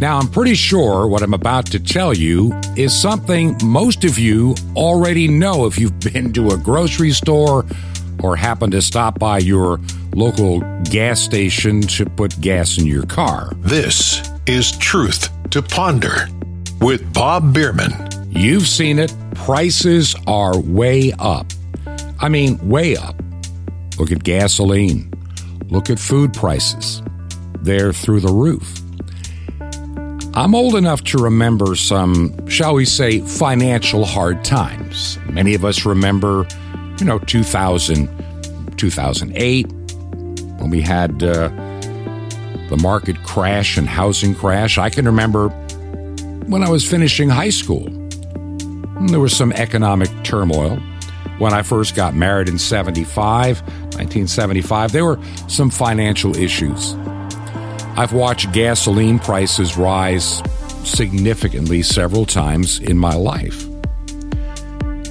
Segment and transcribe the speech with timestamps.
[0.00, 4.54] Now, I'm pretty sure what I'm about to tell you is something most of you
[4.74, 7.66] already know if you've been to a grocery store
[8.22, 9.78] or happened to stop by your
[10.14, 13.52] local gas station to put gas in your car.
[13.56, 16.28] This is Truth to Ponder
[16.80, 18.08] with Bob Biermann.
[18.30, 19.14] You've seen it.
[19.34, 21.46] Prices are way up.
[22.20, 23.16] I mean, way up.
[23.98, 25.12] Look at gasoline.
[25.68, 27.02] Look at food prices.
[27.60, 28.80] They're through the roof.
[30.34, 35.18] I'm old enough to remember some, shall we say, financial hard times.
[35.28, 36.46] Many of us remember,
[36.98, 38.08] you know, 2000,
[38.76, 39.72] 2008,
[40.60, 41.48] when we had uh,
[42.68, 44.78] the market crash and housing crash.
[44.78, 45.48] I can remember
[46.46, 47.88] when I was finishing high school.
[49.08, 50.76] There was some economic turmoil.
[51.38, 55.18] When I first got married in 75, 1975, there were
[55.48, 56.94] some financial issues.
[58.00, 60.42] I've watched gasoline prices rise
[60.84, 63.68] significantly several times in my life.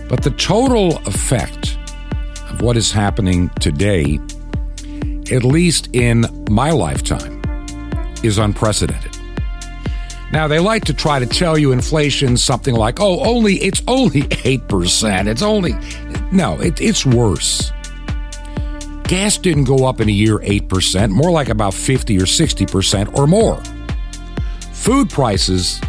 [0.10, 1.78] But the total effect
[2.50, 4.18] of what is happening today,
[5.32, 7.40] at least in my lifetime,
[8.24, 9.16] is unprecedented.
[10.34, 14.24] Now, they like to try to tell you inflation something like, oh, only, it's only
[14.24, 15.28] 8%.
[15.28, 15.76] It's only,
[16.32, 17.72] no, it, it's worse.
[19.10, 23.26] Gas didn't go up in a year 8%, more like about 50 or 60% or
[23.26, 23.60] more.
[24.72, 25.82] Food prices,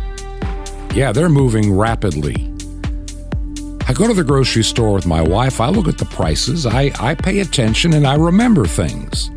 [0.95, 2.51] yeah, they're moving rapidly.
[3.87, 6.93] I go to the grocery store with my wife, I look at the prices, I,
[6.99, 9.29] I pay attention, and I remember things.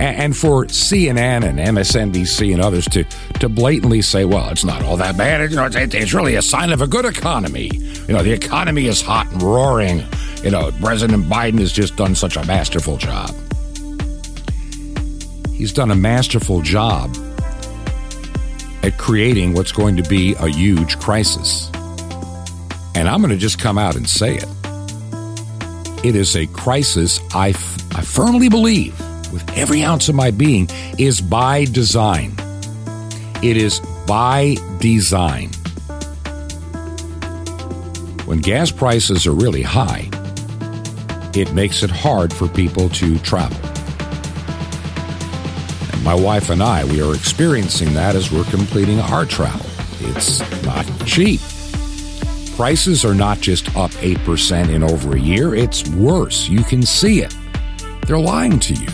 [0.00, 3.04] And for CNN and MSNBC and others to,
[3.38, 6.88] to blatantly say, well, it's not all that bad, it's really a sign of a
[6.88, 7.70] good economy.
[8.08, 10.02] You know, the economy is hot and roaring
[10.42, 13.30] you know, President Biden has just done such a masterful job.
[15.52, 17.14] He's done a masterful job
[18.82, 21.70] at creating what's going to be a huge crisis.
[22.94, 24.46] And I'm going to just come out and say it.
[26.02, 28.98] It is a crisis I, f- I firmly believe,
[29.32, 30.68] with every ounce of my being,
[30.98, 32.32] is by design.
[33.42, 35.50] It is by design.
[38.24, 40.08] When gas prices are really high,
[41.34, 43.58] it makes it hard for people to travel.
[45.92, 49.66] And my wife and I, we are experiencing that as we're completing our travel.
[50.00, 51.40] It's not cheap.
[52.56, 56.48] Prices are not just up 8% in over a year, it's worse.
[56.48, 57.34] You can see it.
[58.06, 58.88] They're lying to you.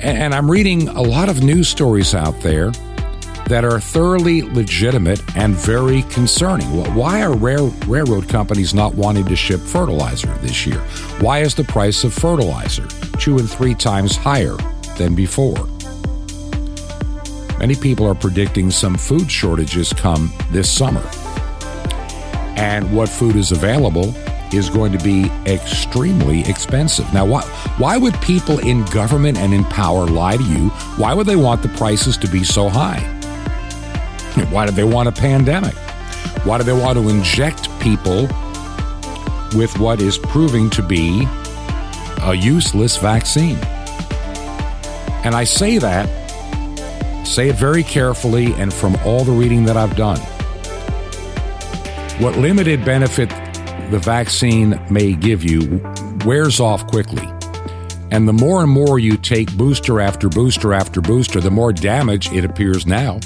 [0.00, 2.70] And I'm reading a lot of news stories out there
[3.46, 6.66] that are thoroughly legitimate and very concerning.
[6.94, 10.80] Why are rail- railroad companies not wanting to ship fertilizer this year?
[11.20, 12.86] Why is the price of fertilizer
[13.18, 14.56] two and three times higher
[14.96, 15.68] than before?
[17.58, 21.02] Many people are predicting some food shortages come this summer.
[22.56, 24.14] And what food is available
[24.52, 27.12] is going to be extremely expensive.
[27.12, 27.42] Now, why,
[27.78, 30.68] why would people in government and in power lie to you?
[30.98, 33.15] Why would they want the prices to be so high?
[34.44, 35.74] Why do they want a pandemic?
[36.44, 38.28] Why do they want to inject people
[39.54, 41.26] with what is proving to be
[42.22, 43.56] a useless vaccine?
[45.24, 46.06] And I say that,
[47.26, 50.20] say it very carefully and from all the reading that I've done.
[52.20, 53.30] What limited benefit
[53.90, 55.80] the vaccine may give you
[56.26, 57.26] wears off quickly.
[58.10, 62.30] And the more and more you take booster after booster after booster, the more damage
[62.32, 63.18] it appears now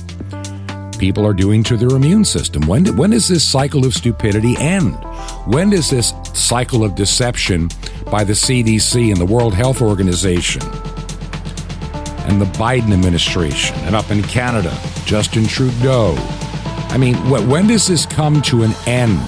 [1.00, 2.60] people are doing to their immune system.
[2.66, 4.96] When, when does this cycle of stupidity end?
[5.46, 7.70] When does this cycle of deception
[8.10, 10.60] by the CDC and the World Health Organization
[12.28, 16.16] and the Biden administration and up in Canada, Justin Trudeau?
[16.90, 19.20] I mean, when does this come to an end?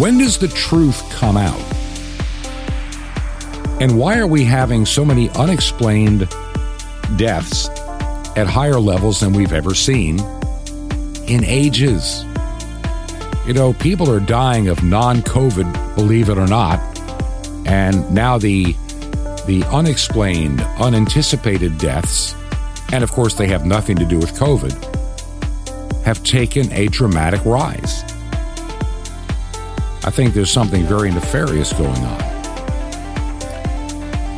[0.00, 1.60] When does the truth come out?
[3.80, 6.28] And why are we having so many unexplained
[7.16, 7.68] deaths
[8.36, 10.18] at higher levels than we've ever seen
[11.26, 12.24] in ages.
[13.46, 16.78] You know, people are dying of non-COVID, believe it or not,
[17.66, 18.74] and now the
[19.46, 22.36] the unexplained, unanticipated deaths,
[22.92, 24.72] and of course they have nothing to do with COVID,
[26.04, 28.04] have taken a dramatic rise.
[30.04, 32.22] I think there's something very nefarious going on.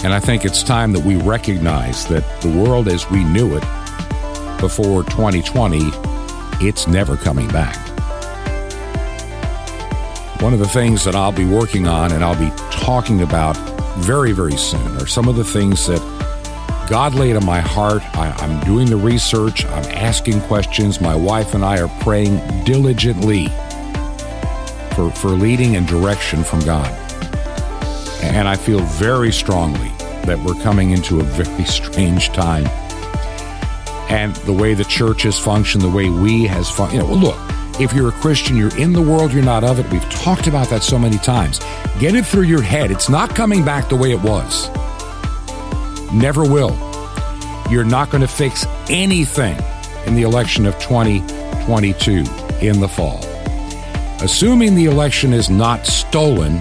[0.05, 3.65] And I think it's time that we recognize that the world as we knew it
[4.61, 5.81] before 2020
[6.69, 7.77] it's never coming back.
[10.41, 13.57] One of the things that I'll be working on and I'll be talking about
[13.99, 16.01] very, very soon are some of the things that
[16.89, 18.03] God laid on my heart.
[18.15, 21.01] I, I'm doing the research, I'm asking questions.
[21.01, 23.47] My wife and I are praying diligently
[24.95, 26.91] for, for leading and direction from God.
[28.23, 29.91] And I feel very strongly
[30.27, 32.65] that we're coming into a very strange time.
[34.09, 37.39] And the way the church has functioned, the way we has functioned, you know, look,
[37.81, 39.91] if you're a Christian, you're in the world, you're not of it.
[39.91, 41.59] We've talked about that so many times.
[41.99, 42.91] Get it through your head.
[42.91, 44.69] It's not coming back the way it was.
[46.13, 46.77] Never will.
[47.71, 49.59] You're not going to fix anything
[50.07, 52.25] in the election of 2022
[52.61, 53.25] in the fall.
[54.21, 56.61] Assuming the election is not stolen,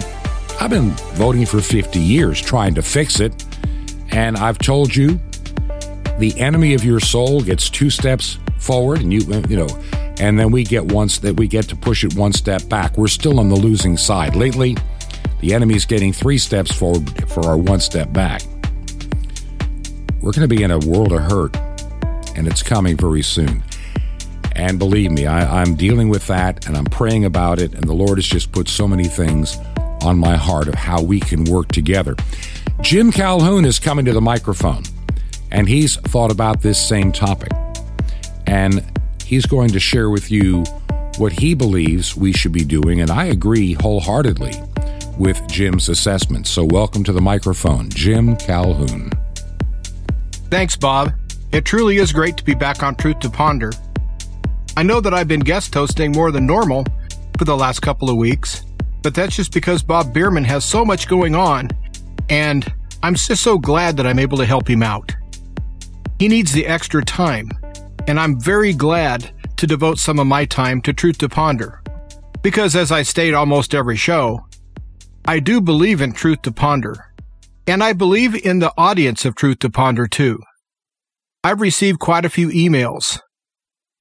[0.60, 3.44] I've been voting for 50 years trying to fix it.
[4.10, 5.20] And I've told you
[6.18, 9.68] the enemy of your soul gets two steps forward and you you know
[10.18, 12.96] and then we get once that we get to push it one step back.
[12.96, 14.36] We're still on the losing side.
[14.36, 14.76] Lately,
[15.40, 18.42] the enemy's getting three steps forward for our one step back.
[20.20, 21.56] We're going to be in a world of hurt,
[22.36, 23.62] and it's coming very soon.
[24.52, 27.92] And believe me, I, I'm dealing with that and I'm praying about it, and the
[27.92, 29.58] Lord has just put so many things
[30.02, 32.14] on my heart of how we can work together.
[32.82, 34.84] Jim Calhoun is coming to the microphone,
[35.54, 37.52] and he's thought about this same topic.
[38.46, 38.84] And
[39.24, 40.64] he's going to share with you
[41.16, 44.52] what he believes we should be doing, and I agree wholeheartedly
[45.16, 46.48] with Jim's assessment.
[46.48, 49.12] So, welcome to the microphone, Jim Calhoun.
[50.50, 51.12] Thanks, Bob.
[51.52, 53.70] It truly is great to be back on Truth to Ponder.
[54.76, 56.84] I know that I've been guest hosting more than normal
[57.38, 58.64] for the last couple of weeks,
[59.02, 61.70] but that's just because Bob Biermann has so much going on,
[62.28, 62.70] and
[63.04, 65.14] I'm just so glad that I'm able to help him out.
[66.24, 67.50] He needs the extra time,
[68.08, 71.82] and I'm very glad to devote some of my time to Truth to Ponder.
[72.40, 74.40] Because as I state almost every show,
[75.26, 77.12] I do believe in Truth to Ponder.
[77.66, 80.38] And I believe in the audience of Truth to Ponder too.
[81.44, 83.20] I've received quite a few emails,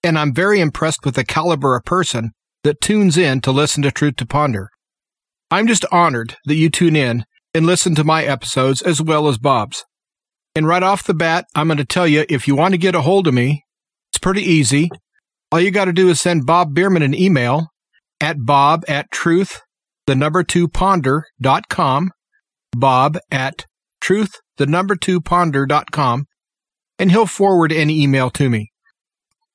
[0.02, 2.32] and I'm very impressed with the caliber of person
[2.64, 4.70] that tunes in to listen to Truth to Ponder.
[5.52, 9.38] I'm just honored that you tune in and listen to my episodes as well as
[9.38, 9.84] Bob's.
[10.56, 12.96] And right off the bat, I'm going to tell you if you want to get
[12.96, 13.64] a hold of me,
[14.12, 14.90] it's pretty easy.
[15.52, 17.68] All you got to do is send Bob Biermann an email
[18.22, 19.62] at bob at truth,
[20.08, 22.12] the number two ponder.com,
[22.72, 23.66] bob at
[24.00, 26.26] truth, the number two ponder.com,
[27.00, 28.72] and he'll forward any email to me.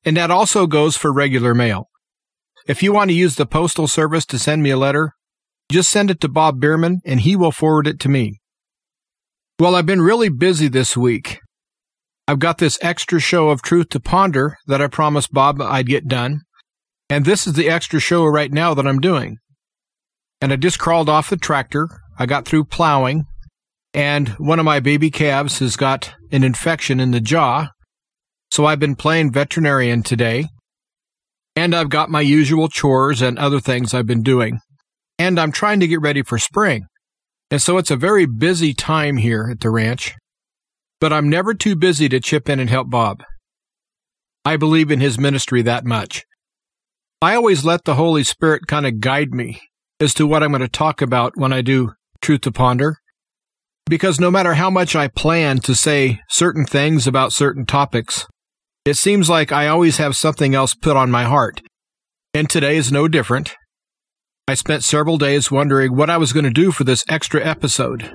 [0.04, 1.88] And that also goes for regular mail.
[2.66, 5.12] If you want to use the postal service to send me a letter,
[5.70, 8.40] just send it to Bob Biermann and he will forward it to me.
[9.60, 11.40] Well, I've been really busy this week.
[12.28, 16.06] I've got this extra show of Truth to Ponder that I promised Bob I'd get
[16.06, 16.42] done.
[17.10, 19.38] And this is the extra show right now that I'm doing.
[20.40, 21.88] And I just crawled off the tractor.
[22.20, 23.24] I got through plowing.
[23.92, 27.70] And one of my baby calves has got an infection in the jaw.
[28.52, 30.46] So I've been playing veterinarian today.
[31.56, 34.60] And I've got my usual chores and other things I've been doing.
[35.18, 36.86] And I'm trying to get ready for spring.
[37.50, 40.14] And so it's a very busy time here at the ranch
[41.00, 43.22] but I'm never too busy to chip in and help Bob.
[44.44, 46.24] I believe in his ministry that much.
[47.20, 49.60] I always let the Holy Spirit kind of guide me
[50.00, 52.96] as to what I'm going to talk about when I do Truth to Ponder.
[53.86, 58.26] Because no matter how much I plan to say certain things about certain topics,
[58.84, 61.62] it seems like I always have something else put on my heart.
[62.34, 63.56] And today is no different.
[64.48, 68.14] I spent several days wondering what I was going to do for this extra episode.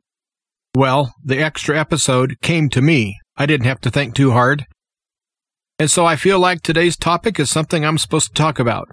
[0.76, 3.20] Well, the extra episode came to me.
[3.38, 4.66] I didn't have to think too hard.
[5.78, 8.88] And so I feel like today's topic is something I'm supposed to talk about.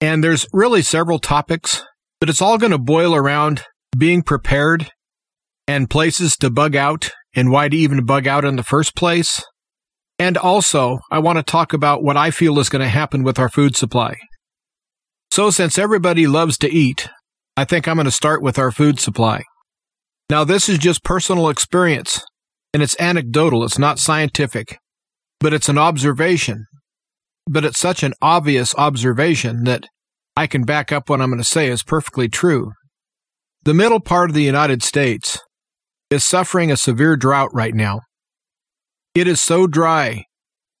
[0.00, 1.84] And there's really several topics,
[2.20, 4.90] but it's all going to boil around being prepared
[5.68, 9.44] and places to bug out and why to even bug out in the first place.
[10.18, 13.38] And also, I want to talk about what I feel is going to happen with
[13.38, 14.16] our food supply.
[15.30, 17.08] So since everybody loves to eat,
[17.56, 19.42] I think I'm going to start with our food supply.
[20.28, 22.20] Now, this is just personal experience,
[22.74, 24.78] and it's anecdotal, it's not scientific,
[25.40, 26.66] but it's an observation.
[27.48, 29.84] But it's such an obvious observation that
[30.36, 32.72] I can back up what I'm going to say is perfectly true.
[33.62, 35.38] The middle part of the United States
[36.10, 38.00] is suffering a severe drought right now.
[39.14, 40.24] It is so dry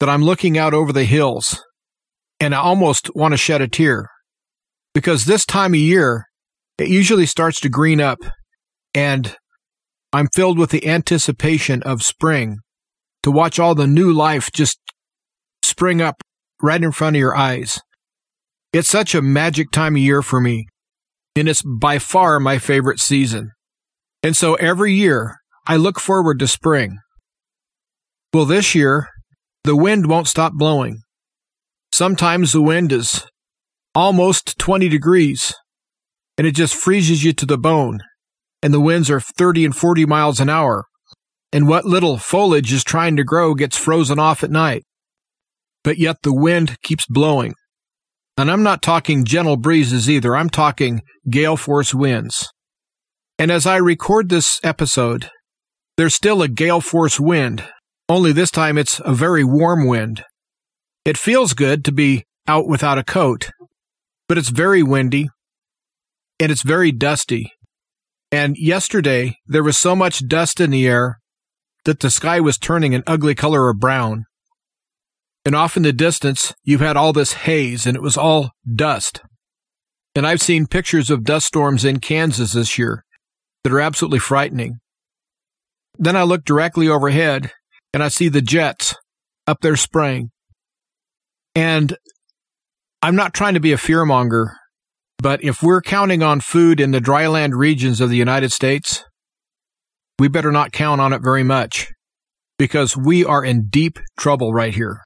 [0.00, 1.62] that I'm looking out over the hills
[2.38, 4.10] and I almost want to shed a tear
[4.96, 6.24] because this time of year,
[6.78, 8.16] it usually starts to green up
[8.94, 9.36] and
[10.10, 12.60] I'm filled with the anticipation of spring
[13.22, 14.78] to watch all the new life just
[15.62, 16.22] spring up
[16.62, 17.78] right in front of your eyes.
[18.72, 20.66] It's such a magic time of year for me,
[21.36, 23.50] and it's by far my favorite season.
[24.22, 25.36] And so every year
[25.66, 27.00] I look forward to spring.
[28.32, 29.08] Well, this year,
[29.62, 31.02] the wind won't stop blowing.
[31.92, 33.26] Sometimes the wind is
[33.96, 35.54] almost 20 degrees
[36.36, 38.00] and it just freezes you to the bone.
[38.62, 40.84] And the winds are 30 and 40 miles an hour.
[41.52, 44.84] And what little foliage is trying to grow gets frozen off at night.
[45.82, 47.54] But yet the wind keeps blowing.
[48.36, 50.36] And I'm not talking gentle breezes either.
[50.36, 51.00] I'm talking
[51.30, 52.50] gale force winds.
[53.38, 55.30] And as I record this episode,
[55.96, 57.66] there's still a gale force wind,
[58.08, 60.22] only this time it's a very warm wind.
[61.06, 63.50] It feels good to be out without a coat,
[64.28, 65.28] but it's very windy
[66.40, 67.52] and it's very dusty.
[68.32, 71.20] And yesterday there was so much dust in the air
[71.84, 74.24] that the sky was turning an ugly color of brown.
[75.44, 79.22] And off in the distance, you've had all this haze and it was all dust.
[80.16, 83.04] And I've seen pictures of dust storms in Kansas this year
[83.62, 84.80] that are absolutely frightening.
[85.98, 87.52] Then I look directly overhead
[87.94, 88.94] and I see the jets
[89.46, 90.30] up there spraying.
[91.54, 91.96] And
[93.06, 94.56] I'm not trying to be a fearmonger,
[95.18, 99.04] but if we're counting on food in the dryland regions of the United States,
[100.18, 101.86] we better not count on it very much
[102.58, 105.04] because we are in deep trouble right here.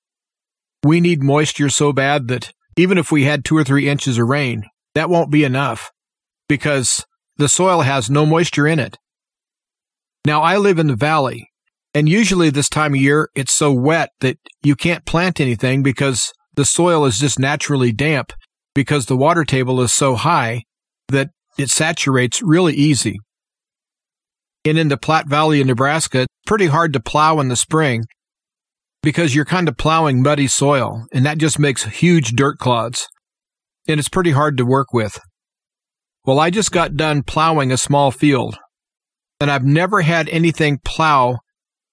[0.82, 4.28] We need moisture so bad that even if we had two or three inches of
[4.28, 4.62] rain,
[4.94, 5.90] that won't be enough
[6.48, 7.04] because
[7.36, 8.96] the soil has no moisture in it.
[10.24, 11.50] Now, I live in the valley,
[11.92, 16.32] and usually this time of year, it's so wet that you can't plant anything because
[16.60, 18.34] the soil is just naturally damp
[18.74, 20.62] because the water table is so high
[21.08, 23.18] that it saturates really easy.
[24.66, 28.04] And in the Platte Valley in Nebraska, it's pretty hard to plow in the spring
[29.02, 33.08] because you're kind of plowing muddy soil, and that just makes huge dirt clods.
[33.88, 35.18] And it's pretty hard to work with.
[36.26, 38.58] Well, I just got done plowing a small field,
[39.40, 41.38] and I've never had anything plow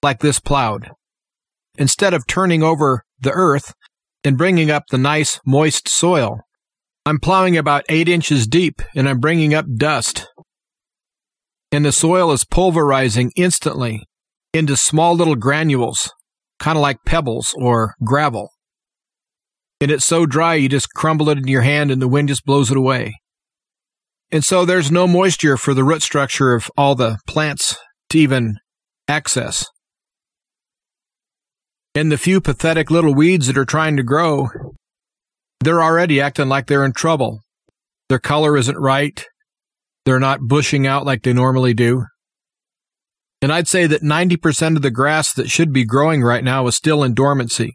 [0.03, 0.89] like this plowed.
[1.77, 3.73] Instead of turning over the earth
[4.27, 6.41] and bringing up the nice, moist soil,
[7.05, 10.27] I'm plowing about eight inches deep and I'm bringing up dust.
[11.71, 14.03] And the soil is pulverizing instantly
[14.53, 16.11] into small little granules
[16.59, 18.49] kind of like pebbles or gravel.
[19.79, 22.43] And it's so dry you just crumble it in your hand and the wind just
[22.43, 23.15] blows it away.
[24.29, 27.77] And so there's no moisture for the root structure of all the plants
[28.09, 28.57] to even
[29.07, 29.65] access.
[31.97, 34.49] And the few pathetic little weeds that are trying to grow,
[35.61, 37.39] they're already acting like they're in trouble.
[38.07, 39.25] Their color isn't right.
[40.05, 42.05] They're not bushing out like they normally do.
[43.41, 46.75] And I'd say that 90% of the grass that should be growing right now is
[46.75, 47.73] still in dormancy.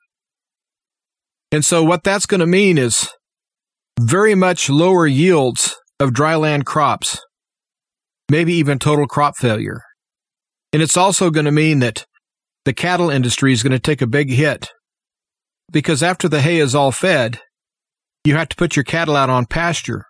[1.50, 3.08] And so what that's going to mean is
[3.98, 7.18] very much lower yields of dryland crops,
[8.30, 9.80] maybe even total crop failure.
[10.72, 12.06] And it's also going to mean that
[12.64, 14.70] the cattle industry is going to take a big hit
[15.72, 17.40] because after the hay is all fed,
[18.24, 20.04] you have to put your cattle out on pasture.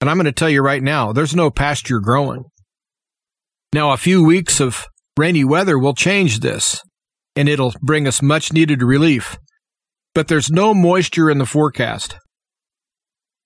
[0.00, 2.44] And I'm going to tell you right now, there's no pasture growing.
[3.72, 4.86] Now, a few weeks of
[5.16, 6.80] rainy weather will change this,
[7.36, 9.36] and it'll bring us much needed relief.
[10.14, 12.16] But there's no moisture in the forecast.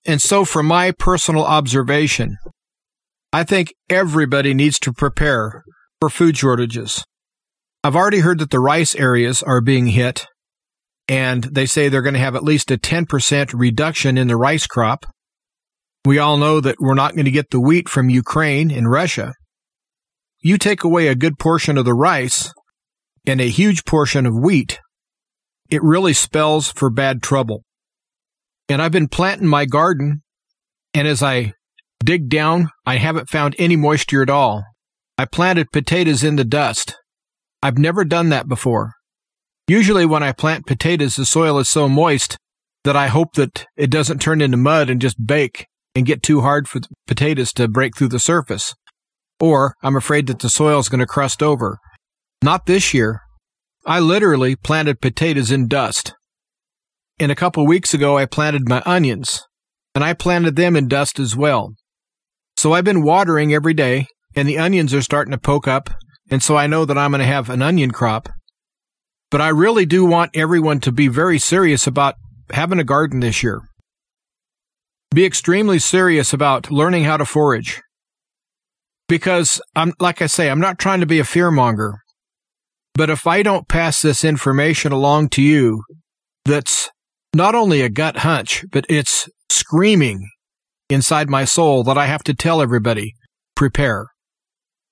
[0.07, 2.37] And so, from my personal observation,
[3.33, 5.64] I think everybody needs to prepare
[6.00, 7.04] for food shortages.
[7.85, 10.26] I've already heard that the rice areas are being hit,
[11.07, 14.67] and they say they're going to have at least a 10% reduction in the rice
[14.67, 15.07] crop.
[16.05, 19.35] We all know that we're not going to get the wheat from Ukraine and Russia
[20.45, 22.53] you take away a good portion of the rice
[23.26, 24.79] and a huge portion of wheat,
[25.71, 27.62] it really spells for bad trouble.
[28.69, 30.23] And I've been planting my garden,
[30.93, 31.55] and as I
[32.05, 34.62] dig down, I haven't found any moisture at all.
[35.17, 36.95] I planted potatoes in the dust.
[37.64, 38.92] I've never done that before.
[39.66, 42.37] Usually, when I plant potatoes, the soil is so moist
[42.85, 45.66] that I hope that it doesn't turn into mud and just bake
[45.97, 48.75] and get too hard for the potatoes to break through the surface
[49.40, 51.78] or I'm afraid that the soil is going to crust over.
[52.42, 53.21] Not this year.
[53.87, 56.14] I literally planted potatoes in dust.
[57.18, 59.42] And a couple weeks ago, I planted my onions,
[59.94, 61.75] and I planted them in dust as well.
[62.56, 65.90] So I've been watering every day, and the onions are starting to poke up,
[66.31, 68.28] and so I know that I'm going to have an onion crop.
[69.31, 72.14] But I really do want everyone to be very serious about
[72.50, 73.62] having a garden this year.
[75.12, 77.83] Be extremely serious about learning how to forage
[79.09, 81.95] because I'm like I say, I'm not trying to be a fearmonger.
[82.95, 85.83] But if I don't pass this information along to you,
[86.45, 86.90] that's
[87.35, 90.28] not only a gut hunch, but it's screaming
[90.88, 93.14] inside my soul that I have to tell everybody,
[93.57, 94.07] prepare.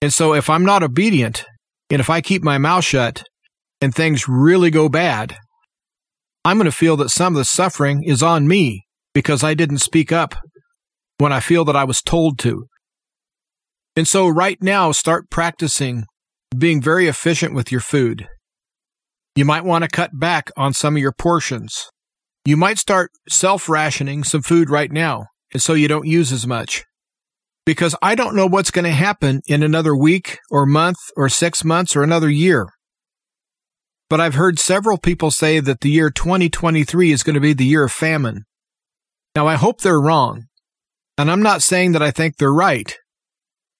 [0.02, 1.44] And so if I'm not obedient,
[1.88, 3.22] and if I keep my mouth shut,
[3.80, 5.36] and things really go bad,
[6.44, 9.78] I'm going to feel that some of the suffering is on me because I didn't
[9.78, 10.34] speak up
[11.18, 12.66] when I feel that I was told to.
[13.94, 16.04] And so, right now, start practicing
[16.56, 18.26] being very efficient with your food.
[19.36, 21.88] You might want to cut back on some of your portions.
[22.44, 26.44] You might start self rationing some food right now, and so you don't use as
[26.44, 26.84] much.
[27.64, 31.64] Because I don't know what's going to happen in another week or month or six
[31.64, 32.68] months or another year.
[34.10, 37.64] But I've heard several people say that the year 2023 is going to be the
[37.64, 38.44] year of famine.
[39.34, 40.44] Now, I hope they're wrong.
[41.16, 42.96] And I'm not saying that I think they're right,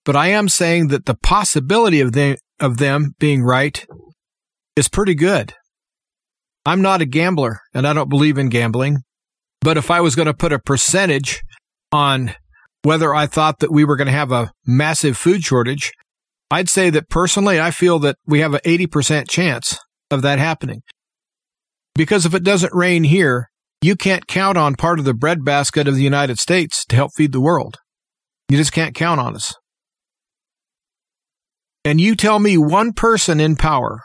[0.05, 3.85] but I am saying that the possibility of them, of them being right
[4.77, 5.55] is pretty good.
[6.65, 8.99] I'm not a gambler and I don't believe in gambling.
[9.61, 11.43] But if I was going to put a percentage
[11.91, 12.35] on
[12.83, 15.93] whether I thought that we were going to have a massive food shortage,
[16.51, 19.79] I'd say that personally, I feel that we have an 80% chance
[20.11, 20.83] of that happening.
[21.95, 23.49] Because if it doesn't rain here,
[23.81, 27.33] you can't count on part of the breadbasket of the United States to help feed
[27.33, 27.77] the world.
[28.49, 29.55] You just can't count on us.
[31.85, 34.01] And you tell me one person in power,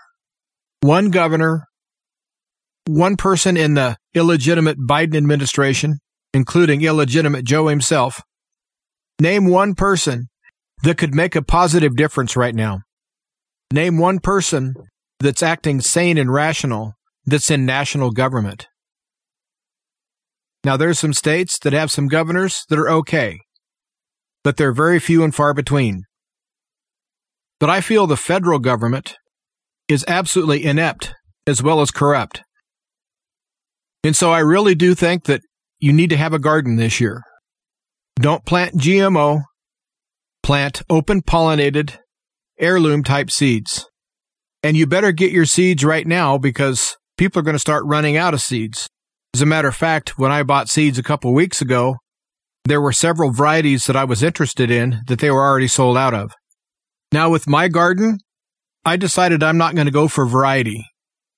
[0.82, 1.66] one governor,
[2.88, 6.00] one person in the illegitimate Biden administration,
[6.34, 8.22] including illegitimate Joe himself,
[9.20, 10.28] name one person
[10.84, 12.82] that could make a positive difference right now.
[13.72, 14.74] Name one person
[15.20, 16.94] that's acting sane and rational
[17.26, 18.68] that's in national government.
[20.64, 23.40] Now, there's some states that have some governors that are okay,
[24.44, 26.04] but they're very few and far between.
[27.60, 29.16] But I feel the federal government
[29.88, 31.14] is absolutely inept
[31.48, 32.42] as well as corrupt.
[34.04, 35.42] And so I really do think that
[35.80, 37.24] you need to have a garden this year.
[38.20, 39.44] Don't plant GMO,
[40.42, 42.00] plant open pollinated,
[42.60, 43.86] heirloom type seeds.
[44.64, 48.18] And you better get your seeds right now because people are going to start running
[48.18, 48.88] out of seeds.
[49.36, 51.98] As a matter of fact, when I bought seeds a couple weeks ago,
[52.66, 56.16] there were several varieties that I was interested in that they were already sold out
[56.16, 56.32] of.
[57.12, 58.18] Now, with my garden,
[58.84, 60.84] I decided I'm not going to go for variety.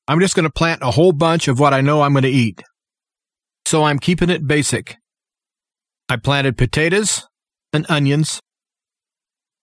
[0.07, 2.29] I'm just going to plant a whole bunch of what I know I'm going to
[2.29, 2.63] eat.
[3.65, 4.95] So I'm keeping it basic.
[6.11, 7.27] I planted potatoes
[7.71, 8.39] and onions.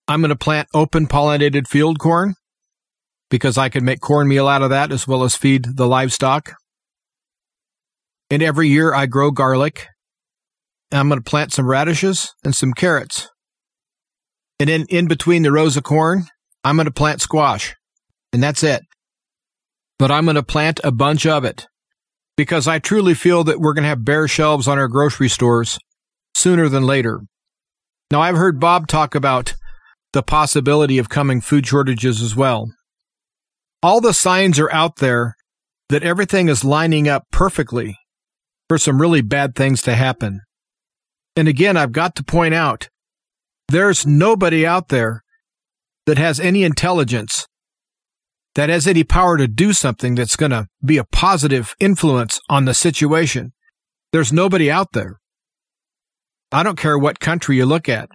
[0.06, 2.34] I'm going to plant open pollinated field corn
[3.28, 6.52] because I can make cornmeal out of that as well as feed the livestock.
[8.30, 9.88] And every year I grow garlic.
[10.92, 13.28] I'm going to plant some radishes and some carrots.
[14.60, 16.26] And then in between the rows of corn,
[16.62, 17.74] I'm going to plant squash.
[18.32, 18.82] And that's it.
[19.98, 21.66] But I'm going to plant a bunch of it
[22.36, 25.76] because I truly feel that we're going to have bare shelves on our grocery stores
[26.36, 27.22] sooner than later.
[28.10, 29.54] Now, I've heard Bob talk about
[30.12, 32.70] the possibility of coming food shortages as well.
[33.82, 35.34] All the signs are out there
[35.88, 37.96] that everything is lining up perfectly
[38.68, 40.40] for some really bad things to happen.
[41.36, 42.88] And again, I've got to point out
[43.68, 45.22] there's nobody out there
[46.06, 47.46] that has any intelligence,
[48.54, 52.64] that has any power to do something that's going to be a positive influence on
[52.64, 53.52] the situation.
[54.12, 55.18] There's nobody out there.
[56.52, 58.08] I don't care what country you look at.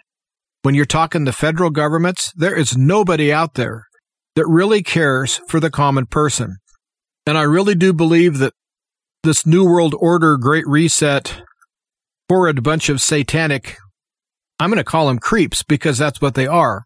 [0.63, 3.87] When you're talking the federal governments, there is nobody out there
[4.35, 6.57] that really cares for the common person.
[7.25, 8.53] And I really do believe that
[9.23, 11.41] this New World Order Great Reset
[12.29, 13.75] horrid bunch of satanic,
[14.57, 16.85] I'm going to call them creeps because that's what they are.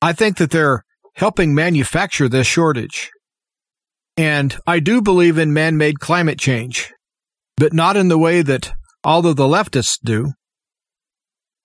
[0.00, 0.82] I think that they're
[1.14, 3.10] helping manufacture this shortage.
[4.16, 6.92] And I do believe in man made climate change,
[7.56, 8.72] but not in the way that
[9.04, 10.32] of the leftists do.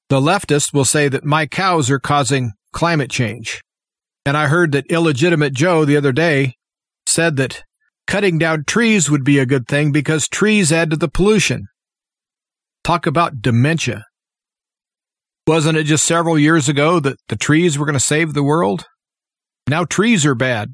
[0.09, 3.61] The leftists will say that my cows are causing climate change.
[4.25, 6.55] And I heard that illegitimate Joe the other day
[7.05, 7.63] said that
[8.05, 11.67] cutting down trees would be a good thing because trees add to the pollution.
[12.83, 14.05] Talk about dementia.
[15.45, 18.85] Wasn't it just several years ago that the trees were going to save the world?
[19.67, 20.69] Now trees are bad.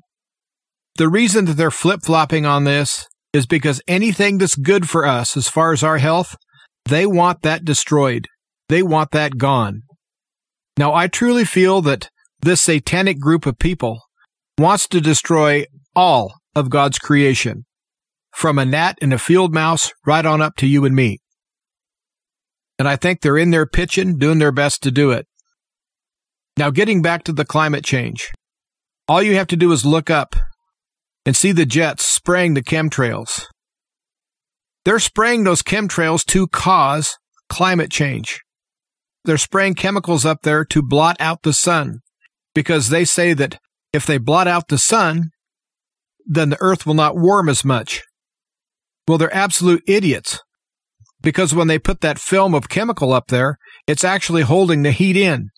[0.97, 5.35] The reason that they're flip flopping on this is because anything that's good for us
[5.35, 6.35] as far as our health,
[6.85, 8.27] they want that destroyed.
[8.69, 9.83] They want that gone.
[10.77, 12.09] Now, I truly feel that
[12.41, 14.01] this satanic group of people
[14.57, 15.65] wants to destroy
[15.95, 17.65] all of God's creation,
[18.31, 21.19] from a gnat and a field mouse right on up to you and me.
[22.79, 25.27] And I think they're in there pitching, doing their best to do it.
[26.57, 28.31] Now, getting back to the climate change,
[29.07, 30.35] all you have to do is look up
[31.25, 33.45] and see the jets spraying the chemtrails.
[34.85, 37.17] They're spraying those chemtrails to cause
[37.49, 38.41] climate change.
[39.25, 41.99] They're spraying chemicals up there to blot out the sun
[42.53, 43.59] because they say that
[43.93, 45.29] if they blot out the sun,
[46.25, 48.01] then the earth will not warm as much.
[49.07, 50.39] Well, they're absolute idiots
[51.21, 55.17] because when they put that film of chemical up there, it's actually holding the heat
[55.17, 55.49] in.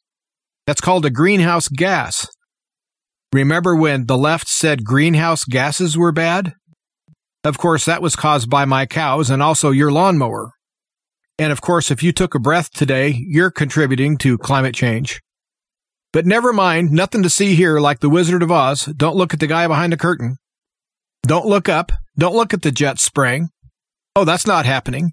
[0.68, 2.28] That's called a greenhouse gas.
[3.34, 6.54] Remember when the left said greenhouse gases were bad?
[7.46, 10.52] Of course, that was caused by my cows and also your lawnmower.
[11.38, 15.22] And of course, if you took a breath today, you're contributing to climate change.
[16.12, 18.86] But never mind, nothing to see here like the Wizard of Oz.
[18.86, 20.38] Don't look at the guy behind the curtain.
[21.22, 21.92] Don't look up.
[22.18, 23.50] Don't look at the jet spraying.
[24.16, 25.12] Oh, that's not happening.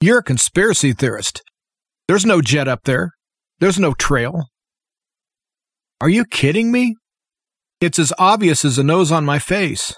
[0.00, 1.42] You're a conspiracy theorist.
[2.08, 3.12] There's no jet up there.
[3.60, 4.46] There's no trail.
[6.00, 6.96] Are you kidding me?
[7.80, 9.94] It's as obvious as a nose on my face.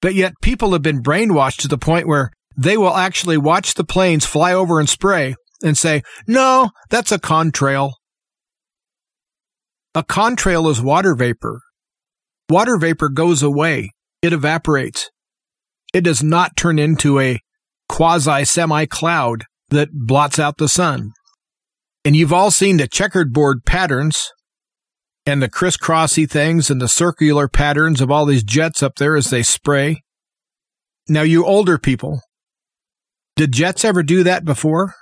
[0.00, 3.84] But yet people have been brainwashed to the point where they will actually watch the
[3.84, 7.92] planes fly over and spray and say, no, that's a contrail.
[9.94, 11.60] A contrail is water vapor.
[12.48, 13.90] Water vapor goes away.
[14.22, 15.10] It evaporates.
[15.92, 17.40] It does not turn into a
[17.88, 21.12] quasi semi cloud that blots out the sun.
[22.04, 24.30] And you've all seen the checkered board patterns
[25.30, 29.30] and the crisscrossy things and the circular patterns of all these jets up there as
[29.30, 30.02] they spray.
[31.08, 32.20] Now, you older people,
[33.36, 34.94] did jets ever do that before?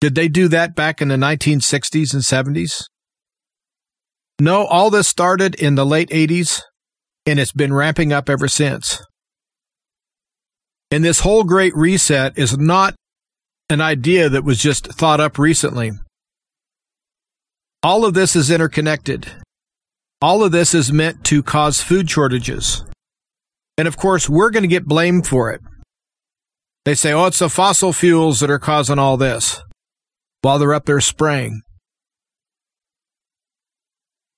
[0.00, 2.84] Did they do that back in the 1960s and 70s?
[4.40, 6.62] No, all this started in the late 80s
[7.26, 9.02] and it's been ramping up ever since.
[10.92, 12.94] And this whole great reset is not
[13.68, 15.90] an idea that was just thought up recently.
[17.84, 19.28] All of this is interconnected.
[20.20, 22.84] All of this is meant to cause food shortages.
[23.76, 25.60] And of course, we're going to get blamed for it.
[26.84, 29.60] They say, oh, it's the fossil fuels that are causing all this
[30.42, 31.62] while they're up there spraying.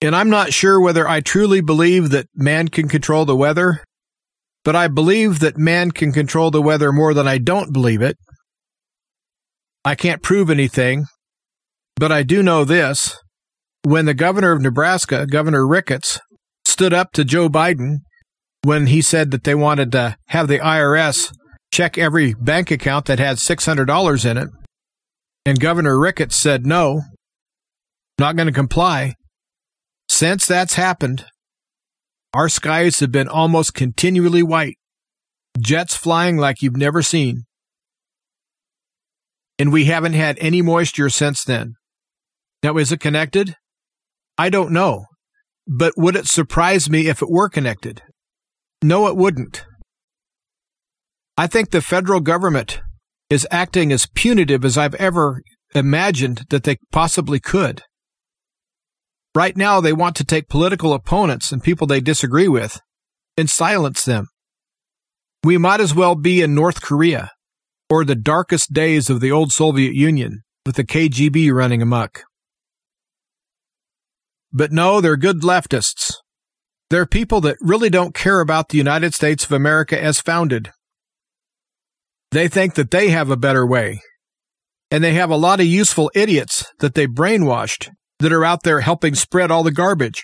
[0.00, 3.84] And I'm not sure whether I truly believe that man can control the weather,
[4.64, 8.16] but I believe that man can control the weather more than I don't believe it.
[9.84, 11.04] I can't prove anything,
[11.96, 13.18] but I do know this
[13.84, 16.18] when the governor of Nebraska, Governor Ricketts,
[16.66, 17.98] stood up to Joe Biden
[18.62, 21.32] when he said that they wanted to have the IRS
[21.70, 24.48] check every bank account that had $600 in it.
[25.44, 27.02] And Governor Ricketts said, no,
[28.18, 29.14] not going to comply.
[30.08, 31.26] Since that's happened,
[32.32, 34.78] our skies have been almost continually white,
[35.58, 37.44] jets flying like you've never seen.
[39.58, 41.74] And we haven't had any moisture since then.
[42.62, 43.56] Now, is it connected?
[44.38, 45.06] I don't know.
[45.66, 48.02] But would it surprise me if it were connected?
[48.82, 49.64] No, it wouldn't.
[51.38, 52.80] I think the federal government
[53.30, 55.40] is acting as punitive as I've ever
[55.74, 57.82] imagined that they possibly could.
[59.34, 62.78] Right now, they want to take political opponents and people they disagree with
[63.36, 64.28] and silence them.
[65.42, 67.32] We might as well be in North Korea
[67.90, 72.22] or the darkest days of the old Soviet Union with the KGB running amok.
[74.56, 76.12] But no, they're good leftists.
[76.88, 80.70] They're people that really don't care about the United States of America as founded.
[82.30, 84.00] They think that they have a better way.
[84.92, 87.90] And they have a lot of useful idiots that they brainwashed
[88.20, 90.22] that are out there helping spread all the garbage.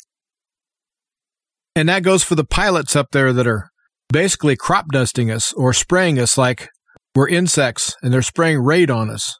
[1.74, 3.68] And that goes for the pilots up there that are
[4.12, 6.68] basically crop dusting us or spraying us like
[7.16, 9.36] we're insects and they're spraying raid on us.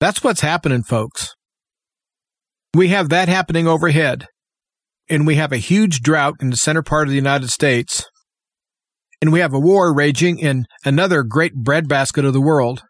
[0.00, 1.35] That's what's happening, folks.
[2.76, 4.26] We have that happening overhead.
[5.08, 8.04] And we have a huge drought in the center part of the United States.
[9.22, 12.82] And we have a war raging in another great breadbasket of the world.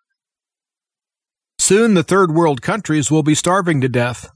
[1.60, 4.28] Soon the third world countries will be starving to death.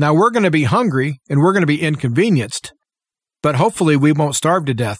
[0.00, 2.72] Now we're going to be hungry and we're going to be inconvenienced,
[3.44, 4.98] but hopefully we won't starve to death.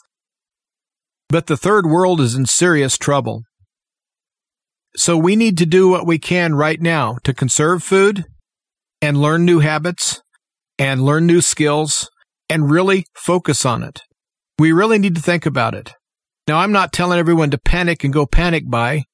[1.28, 3.42] But the third world is in serious trouble.
[4.96, 8.24] So we need to do what we can right now to conserve food
[9.04, 10.22] and learn new habits
[10.78, 12.08] and learn new skills
[12.48, 14.00] and really focus on it.
[14.58, 15.92] We really need to think about it.
[16.48, 19.04] Now, I'm not telling everyone to panic and go panic buy.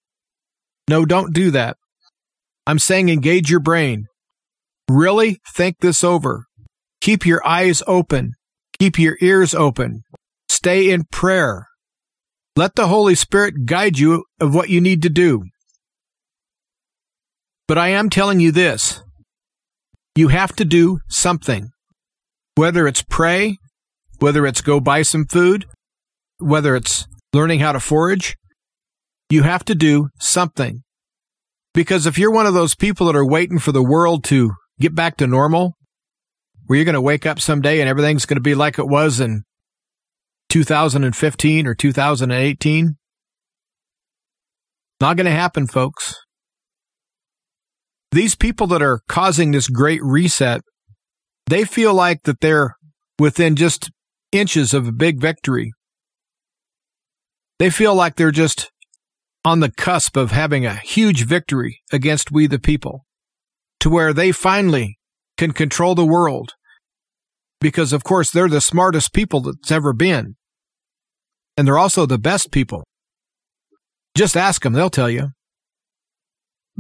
[0.89, 1.77] No, don't do that.
[2.69, 4.07] I'm saying engage your brain.
[4.89, 6.45] Really think this over.
[7.01, 8.35] Keep your eyes open.
[8.79, 10.03] Keep your ears open.
[10.49, 11.67] Stay in prayer.
[12.55, 15.43] Let the Holy Spirit guide you of what you need to do.
[17.67, 19.03] But I am telling you this
[20.15, 21.71] you have to do something.
[22.57, 23.57] Whether it's pray,
[24.19, 25.67] whether it's go buy some food,
[26.39, 28.37] whether it's learning how to forage,
[29.29, 30.83] you have to do something.
[31.73, 34.95] Because if you're one of those people that are waiting for the world to get
[34.95, 35.75] back to normal,
[36.67, 39.21] where you're going to wake up someday and everything's going to be like it was
[39.21, 39.43] in
[40.51, 42.97] 2015 or 2018.
[45.01, 46.17] Not going to happen, folks.
[48.13, 50.63] These people that are causing this great reset,
[51.47, 52.75] they feel like that they're
[53.19, 53.91] within just
[54.33, 55.73] inches of a big victory.
[57.59, 58.71] They feel like they're just
[59.45, 63.05] on the cusp of having a huge victory against we the people
[63.81, 64.99] to where they finally
[65.37, 66.55] can control the world.
[67.61, 70.37] Because of course they're the smartest people that's ever been.
[71.57, 72.85] And they're also the best people.
[74.17, 75.29] Just ask them, they'll tell you.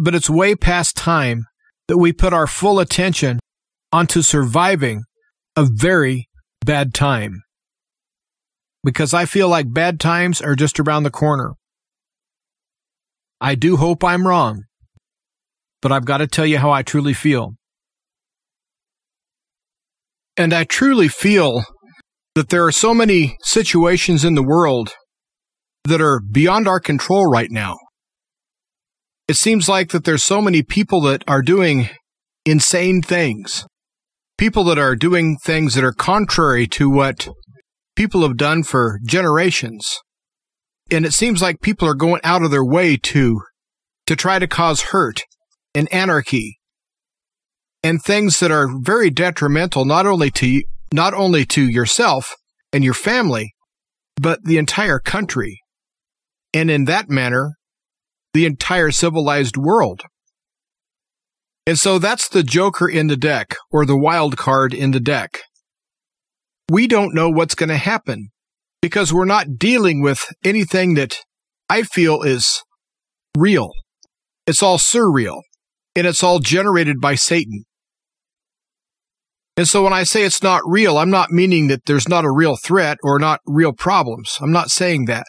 [0.02, 1.44] But it's way past time
[1.86, 3.38] that we put our full attention
[3.92, 5.02] onto surviving
[5.56, 6.30] a very
[6.64, 7.42] bad time.
[8.82, 11.52] Because I feel like bad times are just around the corner.
[13.42, 14.62] I do hope I'm wrong,
[15.82, 17.56] but I've got to tell you how I truly feel.
[20.34, 21.62] And I truly feel
[22.34, 24.92] that there are so many situations in the world
[25.84, 27.76] that are beyond our control right now.
[29.30, 31.88] It seems like that there's so many people that are doing
[32.44, 33.64] insane things.
[34.36, 37.28] People that are doing things that are contrary to what
[37.94, 39.88] people have done for generations.
[40.90, 43.40] And it seems like people are going out of their way to
[44.08, 45.22] to try to cause hurt
[45.76, 46.58] and anarchy
[47.84, 50.60] and things that are very detrimental not only to
[50.92, 52.34] not only to yourself
[52.72, 53.54] and your family
[54.20, 55.60] but the entire country
[56.52, 57.54] and in that manner,
[58.32, 60.02] the entire civilized world.
[61.66, 65.42] And so that's the joker in the deck or the wild card in the deck.
[66.70, 68.30] We don't know what's going to happen
[68.80, 71.18] because we're not dealing with anything that
[71.68, 72.62] I feel is
[73.36, 73.70] real.
[74.46, 75.40] It's all surreal
[75.94, 77.64] and it's all generated by Satan.
[79.56, 82.30] And so when I say it's not real, I'm not meaning that there's not a
[82.32, 84.38] real threat or not real problems.
[84.40, 85.26] I'm not saying that.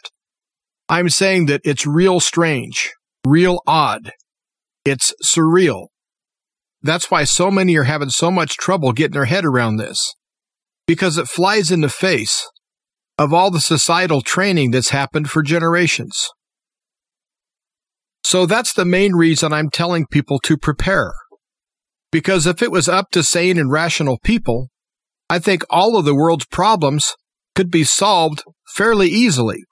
[0.92, 2.92] I'm saying that it's real strange,
[3.26, 4.12] real odd.
[4.84, 5.88] It's surreal.
[6.82, 10.14] That's why so many are having so much trouble getting their head around this.
[10.86, 12.46] Because it flies in the face
[13.18, 16.28] of all the societal training that's happened for generations.
[18.26, 21.14] So that's the main reason I'm telling people to prepare.
[22.12, 24.68] Because if it was up to sane and rational people,
[25.30, 27.16] I think all of the world's problems
[27.56, 28.44] could be solved
[28.76, 29.64] fairly easily.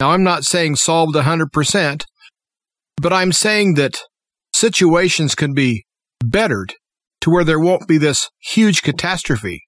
[0.00, 2.04] Now, I'm not saying solved 100%,
[3.00, 3.98] but I'm saying that
[4.54, 5.84] situations can be
[6.24, 6.74] bettered
[7.20, 9.62] to where there won't be this huge catastrophe.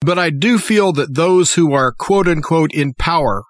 [0.00, 3.42] But I do feel that those who are quote unquote in power,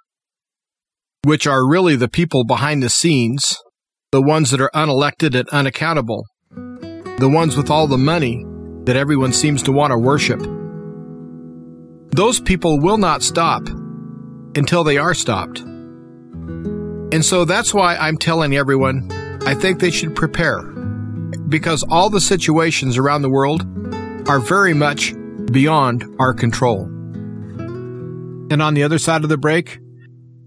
[1.24, 3.58] which are really the people behind the scenes,
[4.12, 6.24] the ones that are unelected and unaccountable,
[7.18, 8.46] the ones with all the money
[8.84, 10.40] that everyone seems to want to worship,
[12.12, 13.68] those people will not stop
[14.59, 15.61] until they are stopped.
[15.61, 19.11] And so that's why I'm telling everyone
[19.47, 20.61] I think they should prepare
[21.49, 23.62] because all the situations around the world
[24.29, 25.14] are very much
[25.51, 26.83] beyond our control.
[28.51, 29.79] And on the other side of the break,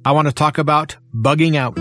[0.05, 1.77] I want to talk about bugging out.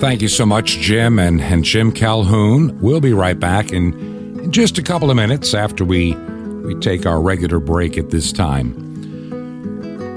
[0.00, 2.78] Thank you so much, Jim and, and Jim Calhoun.
[2.80, 3.92] We'll be right back in,
[4.40, 8.32] in just a couple of minutes after we, we take our regular break at this
[8.32, 8.85] time.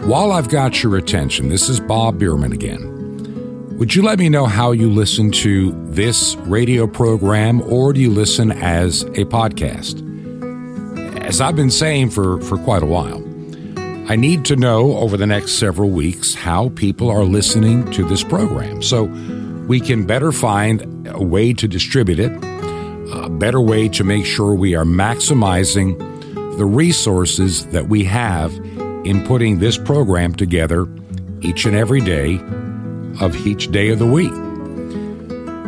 [0.03, 3.77] While I've got your attention, this is Bob Biermann again.
[3.77, 8.09] Would you let me know how you listen to this radio program or do you
[8.09, 10.05] listen as a podcast?
[11.23, 13.23] As I've been saying for, for quite a while,
[14.09, 18.23] I need to know over the next several weeks how people are listening to this
[18.23, 19.03] program so
[19.67, 22.31] we can better find a way to distribute it,
[23.13, 25.99] a better way to make sure we are maximizing
[26.57, 28.51] the resources that we have
[29.05, 30.87] in putting this program together
[31.41, 32.35] each and every day
[33.21, 34.33] of each day of the week.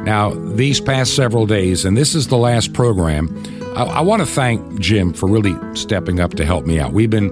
[0.05, 3.29] Now, these past several days, and this is the last program,
[3.75, 6.93] I, I want to thank Jim for really stepping up to help me out.
[6.93, 7.31] We've been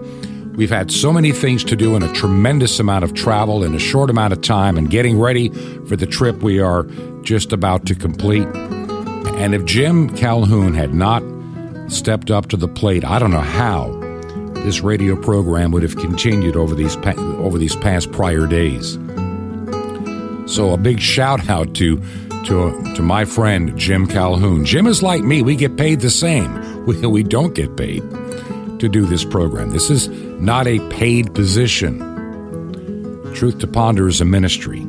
[0.59, 3.79] We've had so many things to do and a tremendous amount of travel in a
[3.79, 5.47] short amount of time and getting ready
[5.87, 6.83] for the trip we are
[7.21, 8.45] just about to complete.
[9.37, 11.23] And if Jim Calhoun had not
[11.87, 13.98] stepped up to the plate, I don't know how
[14.63, 18.97] this radio program would have continued over these pa- over these past prior days.
[20.45, 21.97] So a big shout out to
[22.45, 24.65] to to my friend Jim Calhoun.
[24.65, 26.67] Jim is like me; we get paid the same.
[26.89, 28.01] We we don't get paid
[28.79, 29.69] to do this program.
[29.69, 30.07] This is
[30.39, 31.99] not a paid position.
[33.35, 34.79] Truth to Ponder is a ministry.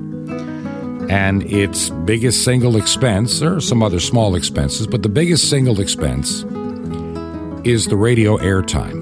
[1.11, 5.81] And its biggest single expense, there are some other small expenses, but the biggest single
[5.81, 6.45] expense
[7.67, 9.00] is the radio airtime.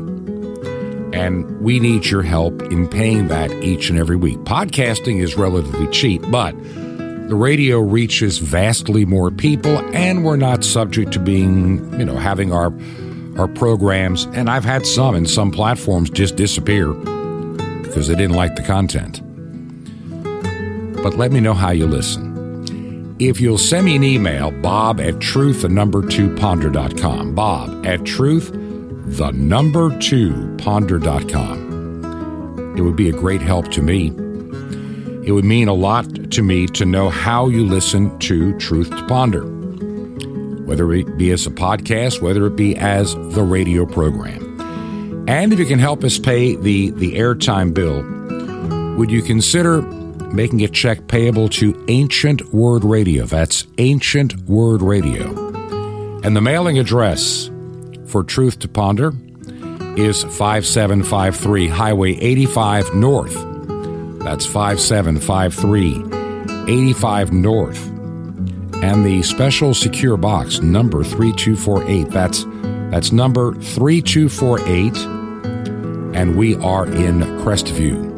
[1.18, 4.38] And we need your help in paying that each and every week.
[4.38, 6.52] Podcasting is relatively cheap, but
[7.28, 12.52] the radio reaches vastly more people, and we're not subject to being, you know, having
[12.52, 12.72] our
[13.36, 14.26] our programs.
[14.26, 19.20] And I've had some in some platforms just disappear because they didn't like the content.
[21.02, 23.16] But let me know how you listen.
[23.18, 27.34] If you'll send me an email, bob at truth, the number two ponder.com.
[27.34, 28.52] Bob at truth,
[29.16, 31.68] the number two ponder.com.
[32.76, 34.08] It would be a great help to me.
[35.26, 39.06] It would mean a lot to me to know how you listen to Truth to
[39.06, 39.44] Ponder,
[40.64, 44.44] whether it be as a podcast, whether it be as the radio program.
[45.28, 48.02] And if you can help us pay the, the airtime bill,
[48.96, 49.82] would you consider
[50.32, 53.26] making a check payable to Ancient Word Radio?
[53.26, 55.48] That's Ancient Word Radio.
[56.22, 57.50] And the mailing address
[58.08, 59.12] for Truth to Ponder
[59.96, 63.34] is 5753 Highway 85 North.
[64.20, 67.88] That's 5753 85 North.
[68.82, 72.08] And the special secure box number 3248.
[72.10, 72.46] That's
[72.90, 74.96] that's number 3248
[76.16, 78.08] and we are in Crestview.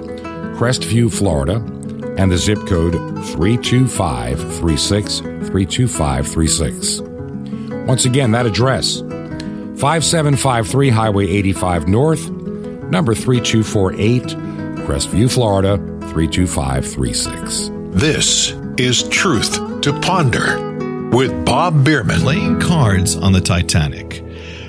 [0.56, 1.56] Crestview, Florida,
[2.16, 2.94] and the zip code
[3.34, 7.00] 32536 32536.
[7.86, 9.02] Once again, that address
[9.80, 14.24] 5753 Highway 85 North, number 3248,
[14.86, 15.78] Crestview, Florida
[16.12, 17.70] 32536.
[17.98, 22.20] This is Truth to Ponder with Bob Biermann.
[22.20, 24.22] Playing cards on the Titanic.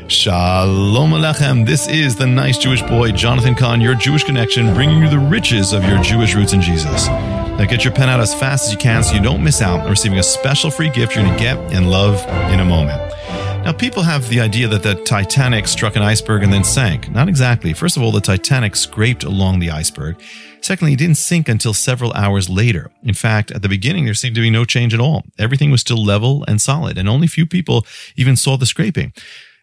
[0.07, 1.65] Shalom Alechem.
[1.65, 5.73] This is the nice Jewish boy, Jonathan Cahn, your Jewish connection, bringing you the riches
[5.73, 7.07] of your Jewish roots in Jesus.
[7.07, 9.81] Now get your pen out as fast as you can so you don't miss out
[9.81, 13.10] on receiving a special free gift you're going to get and love in a moment.
[13.63, 17.11] Now, people have the idea that the Titanic struck an iceberg and then sank.
[17.11, 17.73] Not exactly.
[17.73, 20.19] First of all, the Titanic scraped along the iceberg.
[20.61, 22.91] Secondly, it didn't sink until several hours later.
[23.03, 25.23] In fact, at the beginning, there seemed to be no change at all.
[25.37, 29.13] Everything was still level and solid, and only few people even saw the scraping.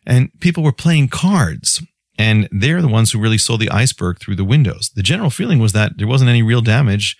[0.06, 1.82] And people were playing cards.
[2.16, 4.90] And they're the ones who really saw the iceberg through the windows.
[4.94, 7.16] The general feeling was that there wasn't any real damage.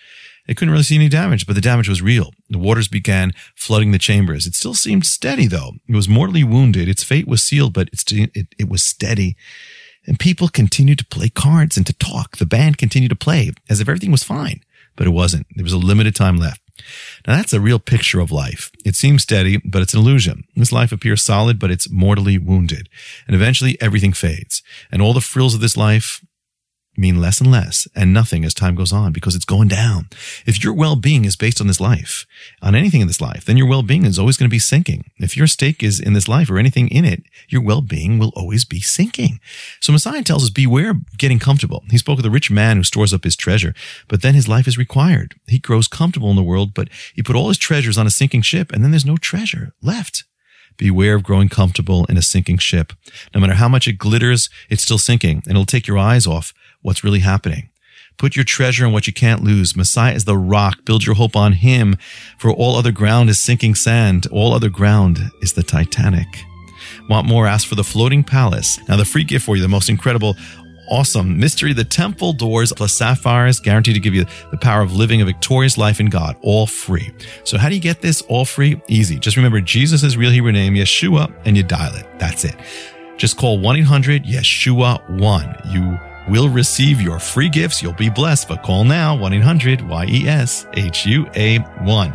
[0.46, 2.32] They couldn't really see any damage, but the damage was real.
[2.50, 4.46] The waters began flooding the chambers.
[4.46, 5.72] It still seemed steady, though.
[5.86, 6.88] It was mortally wounded.
[6.88, 9.36] Its fate was sealed, but it, it was steady.
[10.06, 12.38] And people continued to play cards and to talk.
[12.38, 14.62] The band continued to play as if everything was fine,
[14.96, 15.46] but it wasn't.
[15.54, 16.62] There was a limited time left.
[17.26, 18.70] Now that's a real picture of life.
[18.84, 20.44] It seems steady, but it's an illusion.
[20.56, 22.88] This life appears solid, but it's mortally wounded.
[23.26, 24.62] And eventually everything fades.
[24.90, 26.24] And all the frills of this life
[26.98, 30.08] mean less and less and nothing as time goes on because it's going down.
[30.44, 32.26] If your well-being is based on this life,
[32.60, 35.04] on anything in this life, then your well-being is always going to be sinking.
[35.18, 38.64] If your stake is in this life or anything in it, your well-being will always
[38.64, 39.40] be sinking.
[39.80, 41.84] So Messiah tells us beware getting comfortable.
[41.90, 43.74] He spoke of the rich man who stores up his treasure,
[44.08, 45.36] but then his life is required.
[45.46, 48.42] He grows comfortable in the world, but he put all his treasures on a sinking
[48.42, 50.24] ship and then there's no treasure left.
[50.76, 52.92] Beware of growing comfortable in a sinking ship.
[53.34, 56.54] No matter how much it glitters, it's still sinking and it'll take your eyes off
[56.82, 57.70] what's really happening.
[58.16, 59.76] Put your treasure in what you can't lose.
[59.76, 60.84] Messiah is the rock.
[60.84, 61.96] Build your hope on him.
[62.36, 64.26] For all other ground is sinking sand.
[64.32, 66.26] All other ground is the Titanic.
[67.08, 67.46] Want more?
[67.46, 68.80] Ask for the floating palace.
[68.88, 70.36] Now, the free gift for you, the most incredible,
[70.90, 75.22] awesome mystery, the temple doors plus sapphires, guaranteed to give you the power of living
[75.22, 77.12] a victorious life in God, all free.
[77.44, 78.82] So how do you get this all free?
[78.88, 79.16] Easy.
[79.18, 82.08] Just remember Jesus' real Hebrew name, Yeshua, and you dial it.
[82.18, 82.56] That's it.
[83.16, 85.72] Just call 1-800-YESHUA-1.
[85.72, 85.96] You
[86.28, 87.82] will receive your free gifts.
[87.82, 92.10] You'll be blessed, but call now 1 800 Y E S H U A 1.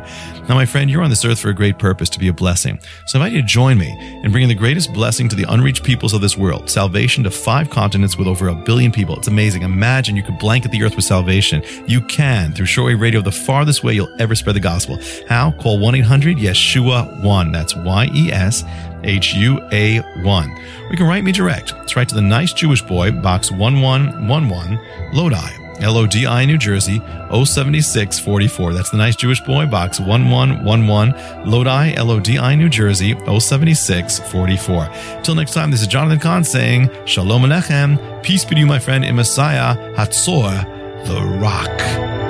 [0.48, 2.80] Now, my friend, you're on this earth for a great purpose to be a blessing.
[3.08, 3.90] So I invite you to join me
[4.24, 7.70] in bringing the greatest blessing to the unreached peoples of this world salvation to five
[7.70, 9.16] continents with over a billion people.
[9.18, 9.62] It's amazing.
[9.62, 11.64] Imagine you could blanket the earth with salvation.
[11.88, 15.00] You can through shortwave radio, the farthest way you'll ever spread the gospel.
[15.30, 15.52] How?
[15.52, 17.52] Call 1 800 Yeshua 1.
[17.52, 18.64] That's Y E S
[19.04, 20.58] HUA1.
[20.86, 21.74] Or you can write me direct.
[21.84, 24.80] It's right to the Nice Jewish Boy, Box 1111,
[25.14, 27.00] Lodi, LODI, New Jersey,
[27.32, 28.74] 07644.
[28.74, 35.22] That's the Nice Jewish Boy, Box 1111, Lodi, LODI, New Jersey, 07644.
[35.24, 38.80] Till next time, this is Jonathan Cahn saying, Shalom Alechem, peace be to you, my
[38.80, 42.23] friend, in Messiah, Hatzor, the rock.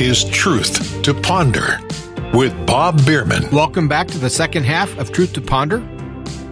[0.00, 1.78] Is Truth to Ponder
[2.32, 3.50] with Bob Biermann.
[3.50, 5.86] Welcome back to the second half of Truth to Ponder.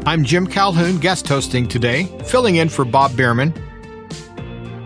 [0.04, 3.54] I'm Jim Calhoun, guest hosting today, filling in for Bob Biermann.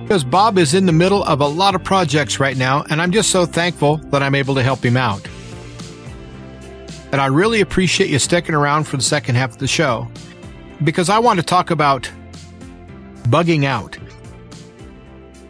[0.02, 3.10] Because Bob is in the middle of a lot of projects right now, and I'm
[3.10, 5.26] just so thankful that I'm able to help him out.
[7.10, 10.08] And I really appreciate you sticking around for the second half of the show,
[10.84, 12.08] because I want to talk about
[13.24, 13.98] bugging out.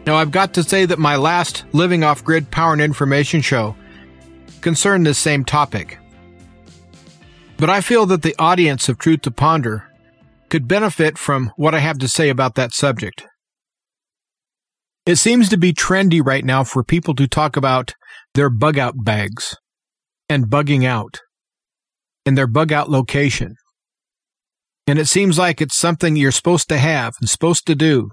[0.05, 3.75] Now, I've got to say that my last Living Off Grid Power and Information show
[4.59, 5.97] concerned this same topic.
[7.57, 9.89] But I feel that the audience of Truth to Ponder
[10.49, 13.25] could benefit from what I have to say about that subject.
[15.05, 17.93] It seems to be trendy right now for people to talk about
[18.33, 19.55] their bug out bags
[20.27, 21.19] and bugging out
[22.25, 23.55] and their bug out location.
[24.85, 28.11] And it seems like it's something you're supposed to have and supposed to do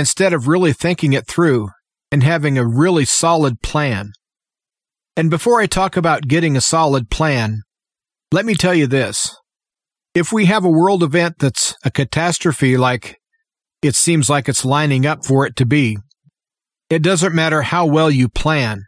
[0.00, 1.68] instead of really thinking it through
[2.10, 4.10] and having a really solid plan.
[5.14, 7.60] And before I talk about getting a solid plan,
[8.32, 9.36] let me tell you this.
[10.14, 13.18] If we have a world event that's a catastrophe like
[13.82, 15.98] it seems like it's lining up for it to be,
[16.88, 18.82] it doesn't matter how well you plan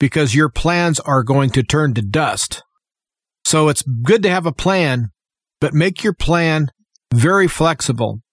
[0.00, 2.62] because your plans are going to turn to dust.
[3.44, 5.10] So it's good to have a plan,
[5.60, 6.68] but make your plan
[7.12, 8.23] very flexible.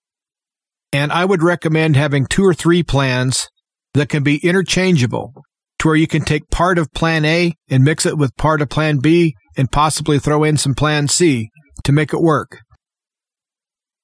[0.92, 3.48] And I would recommend having two or three plans
[3.94, 5.32] that can be interchangeable
[5.78, 8.68] to where you can take part of plan A and mix it with part of
[8.68, 11.48] plan B and possibly throw in some plan C
[11.84, 12.58] to make it work.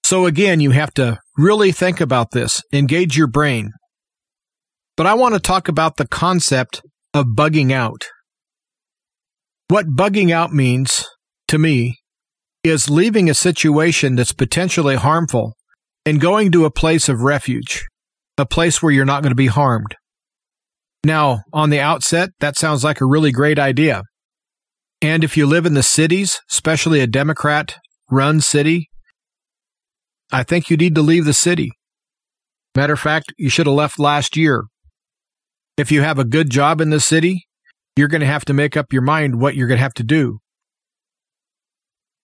[0.03, 3.71] So again, you have to really think about this, engage your brain.
[4.97, 6.81] But I want to talk about the concept
[7.13, 8.07] of bugging out.
[9.69, 11.07] What bugging out means
[11.49, 11.99] to me
[12.65, 15.55] is leaving a situation that's potentially harmful
[16.05, 17.87] and going to a place of refuge,
[18.37, 19.95] a place where you're not going to be harmed.
[21.05, 24.03] Now, on the outset, that sounds like a really great idea.
[25.01, 27.77] And if you live in the cities, especially a Democrat
[28.11, 28.89] run city,
[30.33, 31.71] I think you need to leave the city.
[32.75, 34.65] Matter of fact, you should have left last year.
[35.77, 37.47] If you have a good job in the city,
[37.97, 40.05] you're going to have to make up your mind what you're going to have to
[40.05, 40.39] do.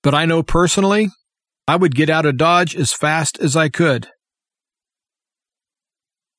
[0.03, 1.09] But I know personally,
[1.67, 4.09] I would get out of Dodge as fast as I could.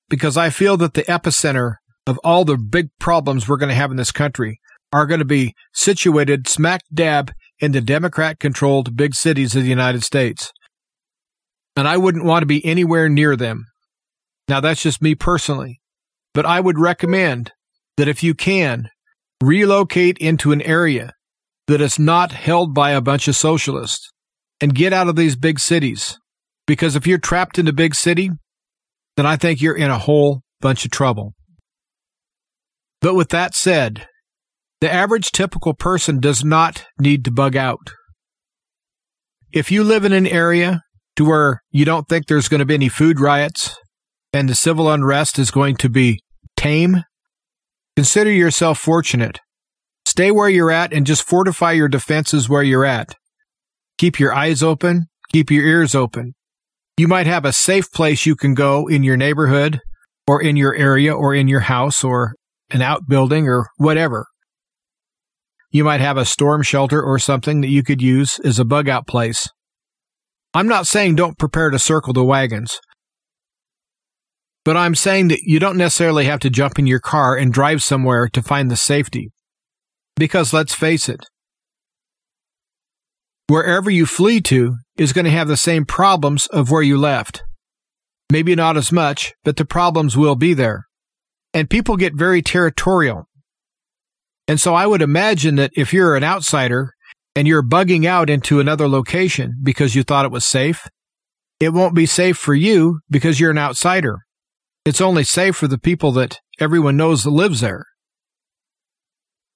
[0.08, 3.90] Because I feel that the epicenter of all the big problems we're going to have
[3.90, 4.60] in this country
[4.94, 9.70] are going to be situated smack dab in the Democrat controlled big cities of the
[9.70, 10.52] United States.
[11.76, 13.66] And I wouldn't want to be anywhere near them.
[14.48, 15.82] Now, that's just me personally.
[16.34, 17.52] But I would recommend
[17.98, 18.90] that if you can,
[19.42, 21.14] relocate into an area
[21.68, 24.12] that is not held by a bunch of socialists
[24.62, 26.18] and get out of these big cities.
[26.68, 28.32] Because if you're trapped in a big city,
[29.18, 31.34] then I think you're in a whole bunch of trouble.
[33.02, 34.08] But with that said,
[34.82, 37.92] the average typical person does not need to bug out.
[39.52, 40.82] If you live in an area
[41.16, 43.78] to where you don't think there's going to be any food riots
[44.34, 46.20] and the civil unrest is going to be
[46.58, 47.04] tame,
[47.96, 49.40] consider yourself fortunate.
[50.06, 53.16] Stay where you're at and just fortify your defenses where you're at.
[53.98, 56.34] Keep your eyes open, keep your ears open.
[56.98, 59.80] You might have a safe place you can go in your neighborhood
[60.28, 62.36] or in your area or in your house or
[62.72, 64.26] an outbuilding or whatever.
[65.72, 68.88] You might have a storm shelter or something that you could use as a bug
[68.88, 69.50] out place.
[70.54, 72.80] I'm not saying don't prepare to circle the wagons,
[74.64, 77.84] but I'm saying that you don't necessarily have to jump in your car and drive
[77.84, 79.32] somewhere to find the safety.
[80.16, 81.26] Because let's face it,
[83.48, 87.44] wherever you flee to is going to have the same problems of where you left.
[88.32, 90.86] Maybe not as much, but the problems will be there.
[91.54, 93.28] And people get very territorial.
[94.48, 96.94] And so I would imagine that if you're an outsider
[97.36, 100.88] and you're bugging out into another location because you thought it was safe,
[101.60, 104.20] it won't be safe for you because you're an outsider.
[104.86, 107.86] It's only safe for the people that everyone knows that lives there.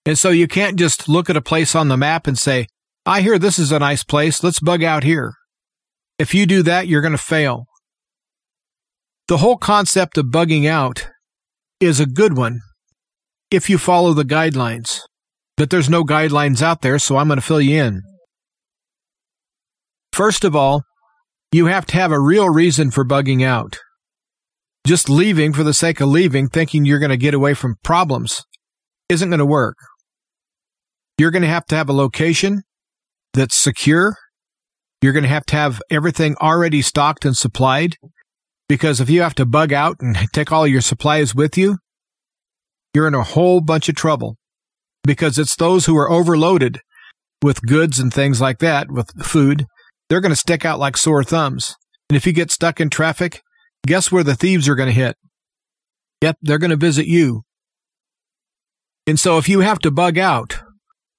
[0.06, 2.68] And so you can't just look at a place on the map and say,
[3.10, 4.44] I hear this is a nice place.
[4.44, 5.34] Let's bug out here.
[6.20, 7.66] If you do that, you're going to fail.
[9.28, 11.08] The whole concept of bugging out
[11.80, 12.60] is a good one
[13.50, 15.00] if you follow the guidelines.
[15.58, 18.04] But there's no guidelines out there, so I'm going to fill you in.
[20.14, 20.84] First of all,
[21.52, 23.80] you have to have a real reason for bugging out.
[24.86, 28.44] Just leaving for the sake of leaving, thinking you're going to get away from problems,
[29.10, 29.78] isn't going to work.
[31.18, 32.62] You're going to have to have a location
[33.34, 34.16] that's secure.
[35.02, 37.96] You're going to have to have everything already stocked and supplied.
[38.68, 41.78] Because if you have to bug out and take all your supplies with you,
[42.94, 44.36] you're in a whole bunch of trouble
[45.04, 46.80] because it's those who are overloaded
[47.42, 49.66] with goods and things like that, with food,
[50.10, 51.76] they're going to stick out like sore thumbs.
[52.10, 53.42] And if you get stuck in traffic,
[53.88, 55.16] guess where the thieves are going to hit?
[56.22, 57.44] Yep, they're going to visit you.
[59.08, 60.62] And so if you have to bug out,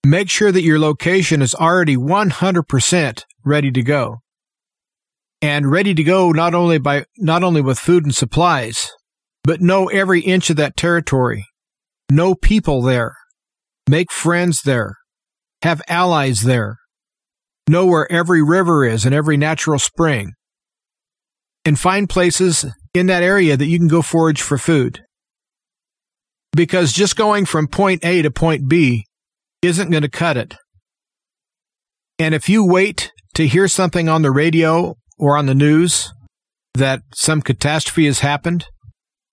[0.04, 4.18] make sure that your location is already 100% ready to go.
[5.42, 8.90] And ready to go not only by, not only with food and supplies,
[9.42, 11.46] but know every inch of that territory.
[12.10, 13.16] Know people there.
[13.88, 14.96] Make friends there.
[15.62, 16.78] Have allies there.
[17.68, 20.32] Know where every river is and every natural spring.
[21.64, 25.00] And find places in that area that you can go forage for food.
[26.52, 29.04] Because just going from point A to point B
[29.62, 30.56] isn't going to cut it.
[32.18, 36.12] And if you wait to hear something on the radio or on the news
[36.74, 38.66] that some catastrophe has happened,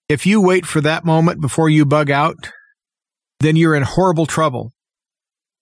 [0.08, 2.50] if you wait for that moment before you bug out,
[3.40, 4.72] then you're in horrible trouble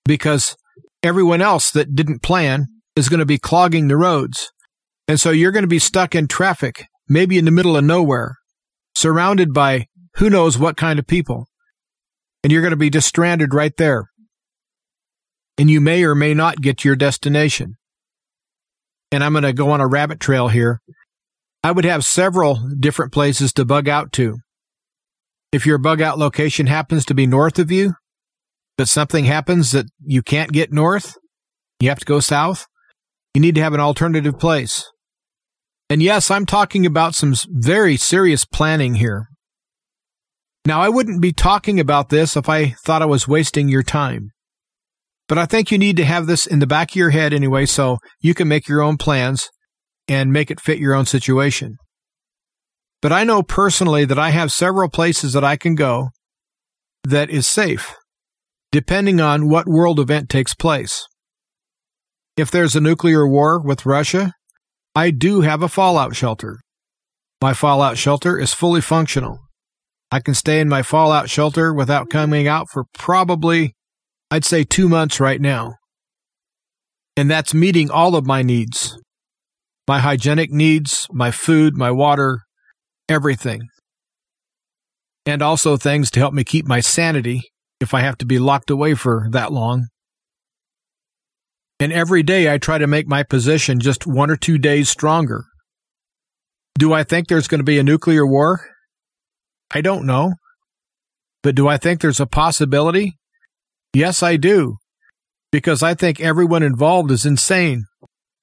[0.04, 0.56] because
[1.02, 4.50] everyone else that didn't plan is going to be clogging the roads.
[5.08, 8.36] And so you're going to be stuck in traffic, maybe in the middle of nowhere,
[8.96, 9.86] surrounded by
[10.16, 11.46] who knows what kind of people.
[12.42, 14.06] And you're going to be just stranded right there.
[15.58, 17.74] And you may or may not get to your destination.
[19.10, 20.80] And I'm going to go on a rabbit trail here.
[21.62, 24.36] I would have several different places to bug out to.
[25.52, 27.94] If your bug out location happens to be north of you,
[28.76, 31.14] but something happens that you can't get north,
[31.80, 32.66] you have to go south,
[33.34, 34.84] you need to have an alternative place.
[35.88, 39.28] And yes, I'm talking about some very serious planning here.
[40.66, 44.30] Now, I wouldn't be talking about this if I thought I was wasting your time.
[45.28, 47.66] But I think you need to have this in the back of your head anyway
[47.66, 49.48] so you can make your own plans
[50.08, 51.76] and make it fit your own situation.
[53.02, 56.10] But I know personally that I have several places that I can go
[57.04, 57.94] that is safe,
[58.72, 61.06] depending on what world event takes place.
[62.36, 64.32] If there's a nuclear war with Russia,
[64.94, 66.58] I do have a fallout shelter.
[67.40, 69.38] My fallout shelter is fully functional.
[70.10, 73.74] I can stay in my fallout shelter without coming out for probably,
[74.30, 75.74] I'd say, two months right now.
[77.16, 78.96] And that's meeting all of my needs
[79.86, 82.40] my hygienic needs, my food, my water,
[83.08, 83.68] everything.
[85.24, 87.42] And also things to help me keep my sanity
[87.80, 89.86] if I have to be locked away for that long.
[91.78, 95.44] And every day I try to make my position just one or two days stronger.
[96.78, 98.66] Do I think there's going to be a nuclear war?
[99.72, 100.34] I don't know.
[101.42, 103.18] But do I think there's a possibility?
[103.96, 104.76] Yes, I do.
[105.50, 107.84] Because I think everyone involved is insane.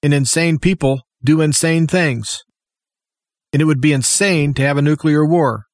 [0.02, 2.44] And insane people do insane things
[3.54, 5.66] and it would be insane to have a nuclear war.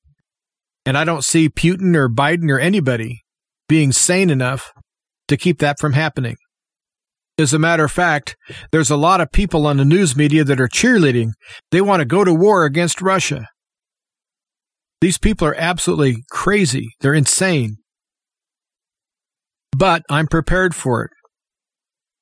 [0.86, 3.22] And I don't see Putin or Biden or anybody
[3.70, 4.74] being sane enough
[5.30, 6.36] to keep that from happening.
[7.38, 8.36] As a matter of fact,
[8.74, 11.30] there's a lot of people on the news media that are cheerleading.
[11.72, 13.48] They want to go to war against Russia.
[15.00, 16.90] These people are absolutely crazy.
[17.00, 17.78] They're insane.
[19.76, 21.12] But I'm prepared for it.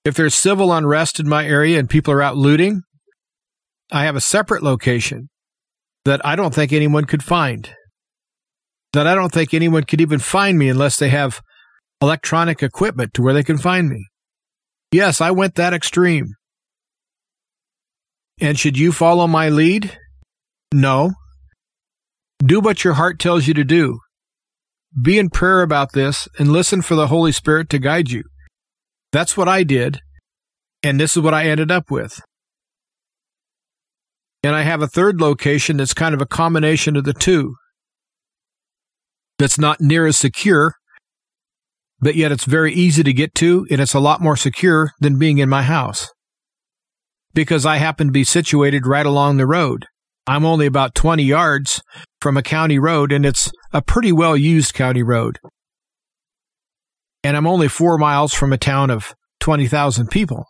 [0.06, 2.84] If there's civil unrest in my area and people are out looting,
[3.92, 5.30] I have a separate location
[6.06, 7.70] that I don't think anyone could find.
[8.94, 11.42] That I don't think anyone could even find me unless they have
[12.02, 14.06] electronic equipment to where they can find me.
[14.92, 16.36] Yes, I went that extreme.
[18.40, 19.98] And should you follow my lead?
[20.74, 21.12] No.
[22.40, 24.00] Do what your heart tells you to do.
[25.00, 28.24] Be in prayer about this and listen for the Holy Spirit to guide you.
[29.12, 30.00] That's what I did,
[30.84, 32.20] and this is what I ended up with.
[34.44, 37.56] And I have a third location that's kind of a combination of the two.
[39.38, 40.76] That's not near as secure,
[42.00, 45.20] but yet it's very easy to get to, and it's a lot more secure than
[45.20, 46.08] being in my house.
[47.34, 49.86] Because I happen to be situated right along the road.
[50.28, 51.82] I'm only about 20 yards
[52.22, 55.40] from a county road, and it's a pretty well used county road.
[57.24, 60.46] And I'm only four miles from a town of 20,000 people.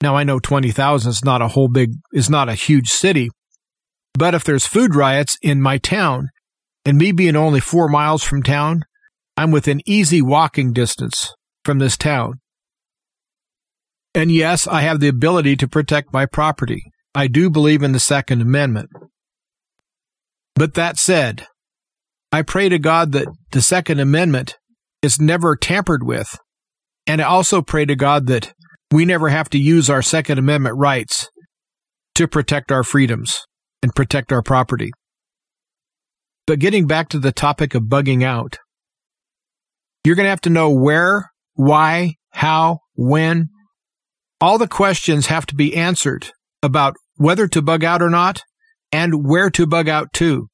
[0.00, 3.28] Now I know 20,000 is not a whole big, is not a huge city.
[4.14, 6.28] But if there's food riots in my town,
[6.84, 8.82] and me being only four miles from town,
[9.36, 11.32] I'm within easy walking distance
[11.64, 12.34] from this town.
[14.14, 16.82] And yes, I have the ability to protect my property.
[17.14, 18.90] I do believe in the Second Amendment.
[20.54, 21.46] But that said,
[22.30, 24.56] I pray to God that the Second Amendment
[25.02, 26.38] is never tampered with.
[27.06, 28.52] And I also pray to God that
[28.92, 31.28] we never have to use our Second Amendment rights
[32.14, 33.40] to protect our freedoms
[33.82, 34.90] and protect our property.
[36.46, 38.58] But getting back to the topic of bugging out,
[40.04, 43.48] you're going to have to know where, why, how, when,
[44.40, 46.30] all the questions have to be answered
[46.62, 48.42] about whether to bug out or not
[48.92, 50.46] and where to bug out to.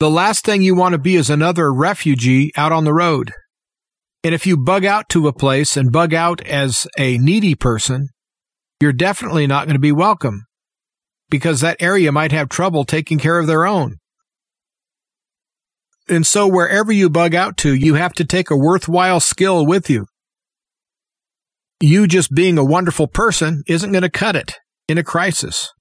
[0.00, 3.32] The last thing you want to be is another refugee out on the road.
[4.22, 8.08] And if you bug out to a place and bug out as a needy person,
[8.80, 10.44] you're definitely not going to be welcome
[11.30, 13.96] because that area might have trouble taking care of their own.
[16.08, 19.90] And so wherever you bug out to, you have to take a worthwhile skill with
[19.90, 20.06] you.
[21.80, 24.54] You just being a wonderful person isn't going to cut it
[24.88, 25.72] in a crisis.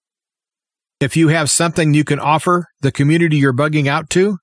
[1.00, 4.38] If you have something you can offer the community you're bugging out to,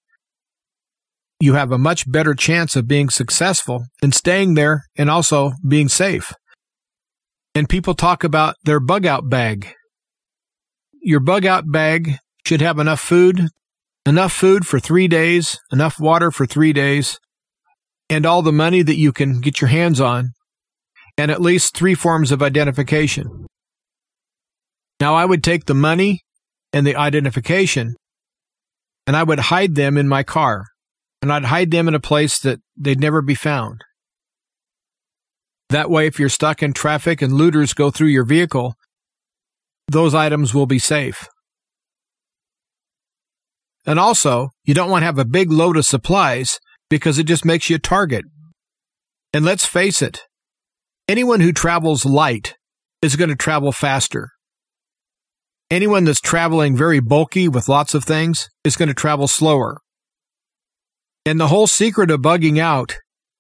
[1.40, 5.88] you have a much better chance of being successful and staying there and also being
[5.88, 6.32] safe.
[7.54, 9.74] And people talk about their bug out bag.
[11.02, 13.48] Your bug out bag should have enough food,
[14.06, 17.20] enough food for three days, enough water for three days,
[18.10, 20.30] and all the money that you can get your hands on,
[21.16, 23.46] and at least three forms of identification.
[25.00, 26.20] Now, I would take the money
[26.72, 27.94] and the identification
[29.06, 30.66] and I would hide them in my car
[31.22, 33.82] and I'd hide them in a place that they'd never be found.
[35.70, 38.74] That way, if you're stuck in traffic and looters go through your vehicle,
[39.88, 41.26] those items will be safe.
[43.86, 46.58] And also, you don't want to have a big load of supplies
[46.88, 48.24] because it just makes you a target.
[49.32, 50.22] And let's face it,
[51.08, 52.56] anyone who travels light
[53.02, 54.30] is going to travel faster.
[55.70, 59.80] Anyone that's traveling very bulky with lots of things is going to travel slower.
[61.26, 62.96] And the whole secret of bugging out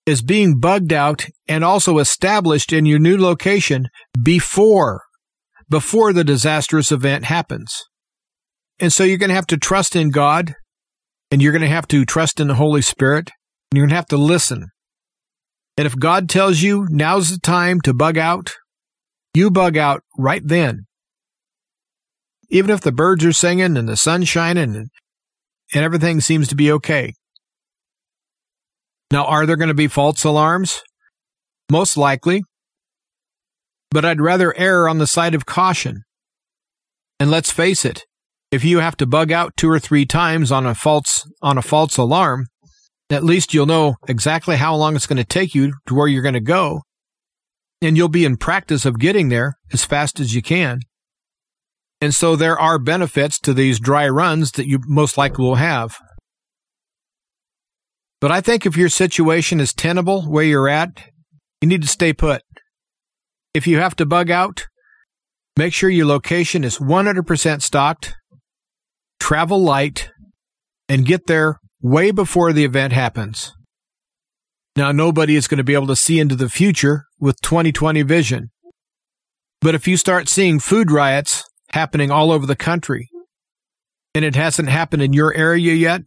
[0.06, 3.88] is being bugged out and also established in your new location
[4.22, 5.02] before,
[5.68, 7.74] before the disastrous event happens.
[8.80, 10.54] And so you're going to have to trust in God
[11.30, 13.30] and you're going to have to trust in the Holy Spirit
[13.70, 14.66] and you're going to have to listen.
[15.76, 18.54] And if God tells you now's the time to bug out,
[19.34, 20.86] you bug out right then.
[22.50, 24.88] Even if the birds are singing and the sun's shining and,
[25.72, 27.12] and everything seems to be okay.
[29.10, 30.82] Now, are there going to be false alarms?
[31.70, 32.42] Most likely.
[33.90, 36.02] But I'd rather err on the side of caution.
[37.18, 38.04] And let's face it,
[38.50, 41.62] if you have to bug out two or three times on a false on a
[41.62, 42.46] false alarm,
[43.10, 46.22] at least you'll know exactly how long it's going to take you to where you're
[46.22, 46.82] going to go.
[47.82, 50.80] And you'll be in practice of getting there as fast as you can.
[52.00, 55.98] And so there are benefits to these dry runs that you most likely will have.
[58.20, 60.90] But I think if your situation is tenable where you're at,
[61.60, 62.42] you need to stay put.
[63.52, 64.66] If you have to bug out,
[65.56, 68.14] make sure your location is 100% stocked,
[69.20, 70.10] travel light,
[70.88, 73.52] and get there way before the event happens.
[74.74, 78.50] Now, nobody is going to be able to see into the future with 2020 vision.
[79.60, 83.10] But if you start seeing food riots happening all over the country,
[84.14, 86.00] and it hasn't happened in your area yet,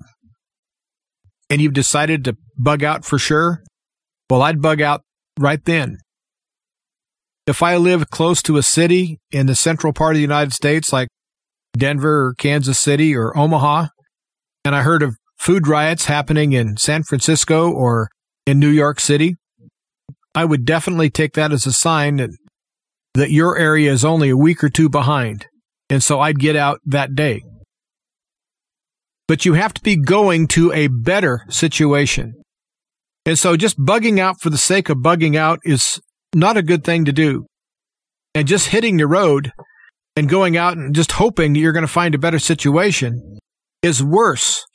[1.50, 3.62] and you've decided to bug out for sure,
[4.32, 5.04] well, I'd bug out
[5.40, 6.00] right then.
[7.46, 10.92] If I live close to a city in the central part of the United States,
[10.92, 11.08] like
[11.78, 13.88] Denver or Kansas City or Omaha,
[14.66, 18.10] and I heard of food riots happening in San Francisco or
[18.46, 19.36] in New York City,
[20.36, 22.30] I would definitely take that as a sign that,
[23.14, 25.48] that your area is only a week or two behind.
[25.90, 27.42] And so I'd get out that day
[29.28, 32.34] but you have to be going to a better situation.
[33.26, 36.00] And so just bugging out for the sake of bugging out is
[36.34, 37.46] not a good thing to do.
[38.34, 39.52] And just hitting the road
[40.16, 43.40] and going out and just hoping that you're going to find a better situation
[43.84, 44.66] is worse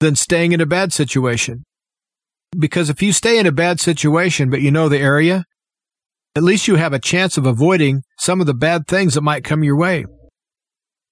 [0.00, 1.64] than staying in a bad situation.
[2.56, 5.44] Because if you stay in a bad situation, but you know the area,
[6.34, 9.44] at least you have a chance of avoiding some of the bad things that might
[9.44, 10.04] come your way.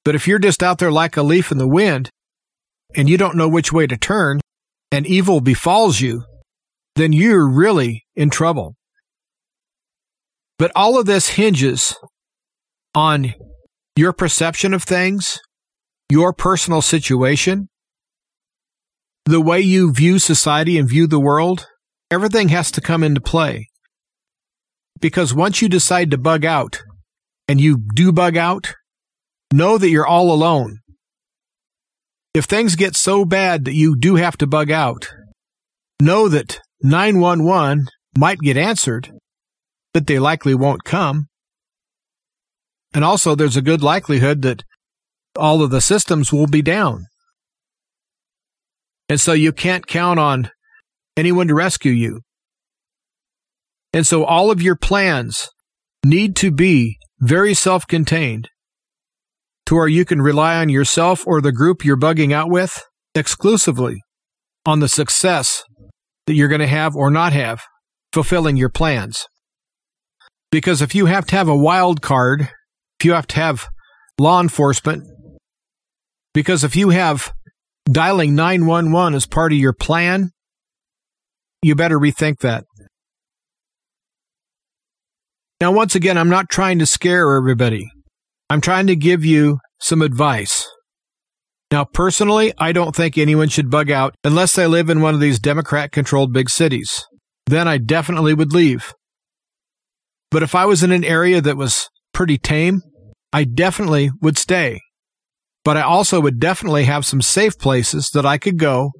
[0.04, 2.10] But if you're just out there like a leaf in the wind,
[2.94, 4.40] and you don't know which way to turn,
[4.92, 6.24] and evil befalls you,
[6.94, 8.76] then you're really in trouble.
[10.58, 11.96] But all of this hinges
[12.94, 13.34] on
[13.96, 15.40] your perception of things,
[16.08, 17.68] your personal situation,
[19.26, 21.66] the way you view society and view the world.
[22.10, 23.68] Everything has to come into play.
[25.00, 26.80] Because once you decide to bug out,
[27.48, 28.74] and you do bug out,
[29.52, 30.78] know that you're all alone.
[32.34, 35.08] If things get so bad that you do have to bug out,
[36.00, 39.10] know that 911 might get answered,
[39.94, 41.26] but they likely won't come.
[42.92, 44.62] And also, there's a good likelihood that
[45.36, 47.06] all of the systems will be down.
[49.08, 50.50] And so you can't count on
[51.16, 52.20] anyone to rescue you.
[53.92, 55.48] And so all of your plans
[56.04, 58.48] need to be very self contained
[59.66, 62.84] to where you can rely on yourself or the group you're bugging out with
[63.14, 63.96] exclusively
[64.64, 65.62] on the success
[66.26, 67.62] that you're going to have or not have
[68.12, 69.26] fulfilling your plans.
[70.50, 72.48] Because if you have to have a wild card,
[72.98, 73.66] if you have to have
[74.18, 75.04] law enforcement,
[76.32, 77.32] because if you have
[77.90, 80.30] dialing 911 as part of your plan,
[81.62, 82.64] you better rethink that.
[85.60, 87.88] Now, once again, I'm not trying to scare everybody.
[88.50, 90.68] I'm trying to give you some advice.
[91.72, 95.20] Now, personally, I don't think anyone should bug out unless they live in one of
[95.20, 97.04] these Democrat controlled big cities.
[97.46, 98.92] Then I definitely would leave.
[100.30, 102.82] But if I was in an area that was pretty tame,
[103.32, 104.80] I definitely would stay.
[105.66, 108.92] But I also would definitely have some safe places that I could go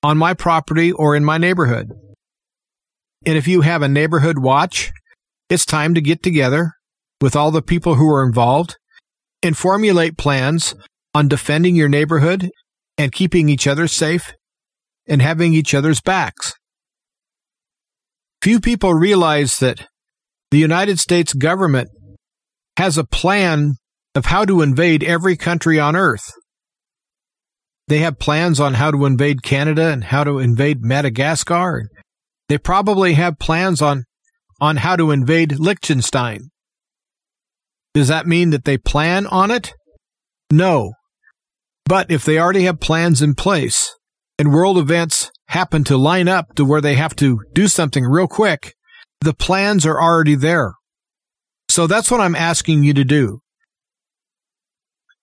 [0.00, 1.90] on my property or in my neighborhood.
[3.26, 4.92] And if you have a neighborhood watch,
[5.50, 6.70] it's time to get together
[7.20, 8.76] with all the people who are involved
[9.42, 10.76] and formulate plans
[11.16, 12.48] on defending your neighborhood
[12.96, 14.34] and keeping each other safe
[15.08, 16.52] and having each other's backs.
[18.40, 19.88] Few people realize that
[20.52, 21.88] the United States government
[22.76, 23.74] has a plan
[24.14, 26.32] of how to invade every country on earth.
[27.88, 31.88] They have plans on how to invade Canada and how to invade Madagascar.
[32.48, 34.04] They probably have plans on,
[34.60, 36.50] on how to invade Liechtenstein.
[37.92, 39.74] Does that mean that they plan on it?
[40.50, 40.92] No.
[41.84, 43.94] But if they already have plans in place
[44.38, 48.26] and world events happen to line up to where they have to do something real
[48.26, 48.74] quick,
[49.20, 50.72] the plans are already there.
[51.68, 53.40] So that's what I'm asking you to do.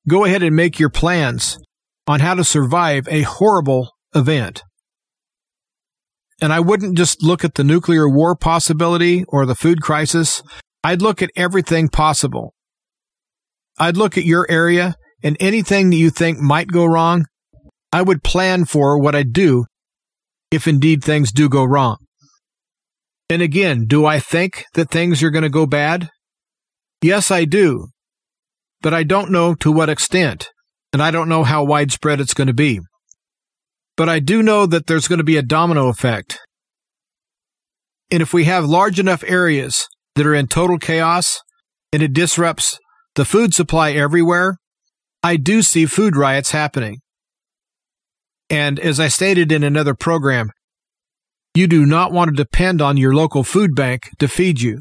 [0.07, 1.57] Go ahead and make your plans
[2.07, 4.63] on how to survive a horrible event.
[6.41, 10.41] And I wouldn't just look at the nuclear war possibility or the food crisis.
[10.83, 12.53] I'd look at everything possible.
[13.77, 17.25] I'd look at your area and anything that you think might go wrong,
[17.93, 19.65] I would plan for what I'd do
[20.49, 21.97] if indeed things do go wrong.
[23.29, 26.09] And again, do I think that things are going to go bad?
[27.01, 27.87] Yes, I do.
[28.81, 30.49] But I don't know to what extent,
[30.91, 32.79] and I don't know how widespread it's going to be.
[33.95, 36.39] But I do know that there's going to be a domino effect.
[38.09, 41.39] And if we have large enough areas that are in total chaos
[41.93, 42.77] and it disrupts
[43.15, 44.57] the food supply everywhere,
[45.23, 46.97] I do see food riots happening.
[48.49, 50.49] And as I stated in another program,
[51.53, 54.79] you do not want to depend on your local food bank to feed you.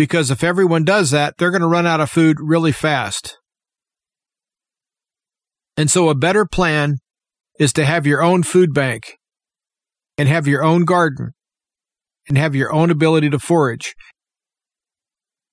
[0.00, 3.36] Because if everyone does that, they're going to run out of food really fast.
[5.76, 7.00] And so a better plan
[7.58, 9.18] is to have your own food bank
[10.16, 11.32] and have your own garden
[12.26, 13.94] and have your own ability to forage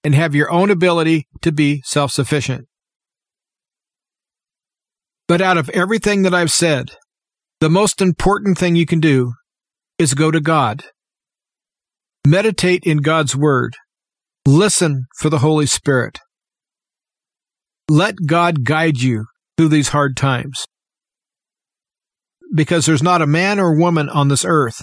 [0.02, 2.70] and have your own ability to be self sufficient.
[5.28, 6.92] But out of everything that I've said,
[7.60, 9.34] the most important thing you can do
[10.00, 10.86] is go to God.
[12.26, 13.76] Meditate in God's Word.
[14.48, 16.20] Listen for the Holy Spirit.
[17.90, 19.26] Let God guide you
[19.58, 20.64] through these hard times.
[22.56, 24.82] Because there's not a man or woman on this earth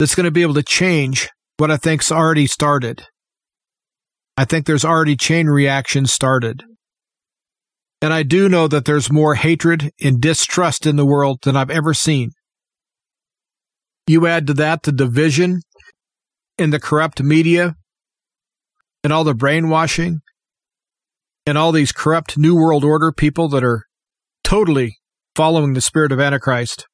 [0.00, 3.06] that's going to be able to change what I think's already started.
[4.36, 6.64] I think there's already chain reactions started.
[8.02, 11.70] And I do know that there's more hatred and distrust in the world than I've
[11.70, 12.30] ever seen.
[14.08, 15.60] You add to that the division
[16.58, 17.76] in the corrupt media
[19.06, 20.18] and all the brainwashing
[21.46, 23.84] and all these corrupt New World Order people that are
[24.42, 24.96] totally
[25.36, 26.88] following the spirit of Antichrist.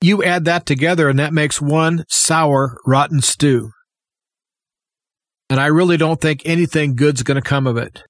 [0.00, 3.70] You add that together and that makes one sour, rotten stew.
[5.50, 8.04] And I really don't think anything good's going to come of it.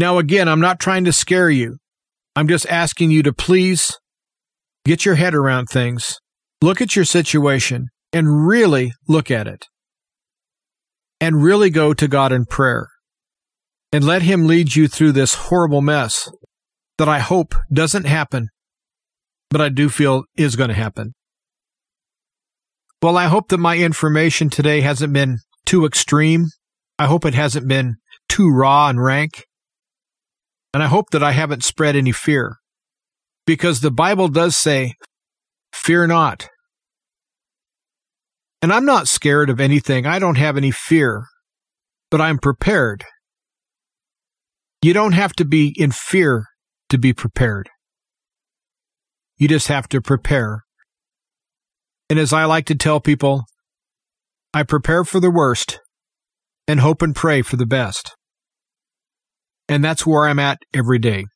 [0.00, 1.76] Now, again, I'm not trying to scare you.
[2.34, 3.96] I'm just asking you to please
[4.84, 6.18] get your head around things,
[6.60, 9.66] look at your situation, and really look at it.
[11.20, 12.88] And really go to God in prayer.
[13.92, 16.30] And let Him lead you through this horrible mess
[16.98, 18.48] that I hope doesn't happen,
[19.48, 21.14] but I do feel is going to happen.
[23.02, 26.48] Well, I hope that my information today hasn't been too extreme.
[26.98, 27.94] I hope it hasn't been
[28.28, 29.46] too raw and rank.
[30.74, 32.58] And I hope that I haven't spread any fear.
[33.46, 34.96] Because the Bible does say,
[35.72, 36.49] fear not.
[38.62, 40.06] And I'm not scared of anything.
[40.06, 41.24] I don't have any fear,
[42.10, 43.04] but I'm prepared.
[44.82, 46.46] You don't have to be in fear
[46.90, 47.70] to be prepared.
[49.36, 50.64] You just have to prepare.
[52.10, 53.44] And as I like to tell people,
[54.52, 55.80] I prepare for the worst
[56.66, 58.14] and hope and pray for the best.
[59.68, 61.26] And that's where I'm at every day.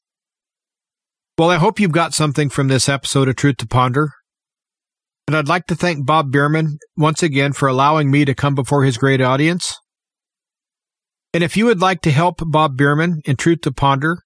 [1.38, 4.10] Well, I hope you've got something from this episode of Truth to Ponder.
[5.26, 8.84] And I'd like to thank Bob Biermann once again for allowing me to come before
[8.84, 9.78] his great audience.
[11.32, 14.18] And if you would like to help Bob Biermann in Truth to Ponder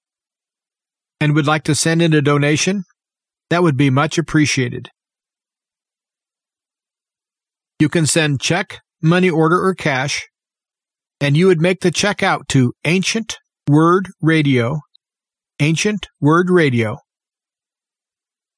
[1.20, 2.82] and would like to send in a donation,
[3.48, 4.90] that would be much appreciated.
[7.78, 10.26] You can send check, money order, or cash,
[11.20, 13.38] and you would make the check out to Ancient
[13.68, 14.80] Word Radio,
[15.60, 16.98] Ancient Word Radio,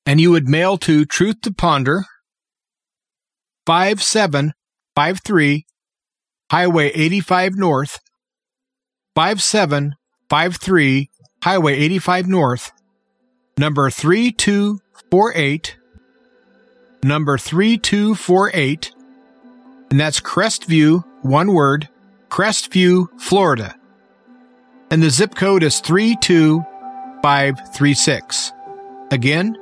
[0.07, 2.05] and you would mail to Truth to Ponder,
[3.71, 5.65] 5753
[6.51, 8.01] Highway 85 North,
[9.15, 11.11] 5753
[11.45, 12.73] Highway 85 North,
[13.57, 15.77] number 3248,
[17.05, 18.93] number 3248,
[19.93, 21.89] and that's Crestview, one word,
[22.29, 23.77] Crestview, Florida.
[24.91, 28.53] And the zip code is 32536.
[29.13, 29.57] Again,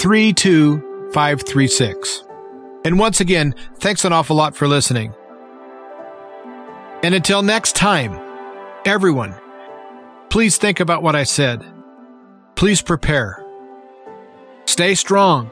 [0.00, 2.24] 32536.
[2.84, 5.14] And once again, thanks an awful lot for listening.
[7.02, 8.18] And until next time,
[8.84, 9.34] everyone,
[10.28, 11.64] please think about what I said.
[12.56, 13.44] Please prepare.
[14.66, 15.50] Stay strong.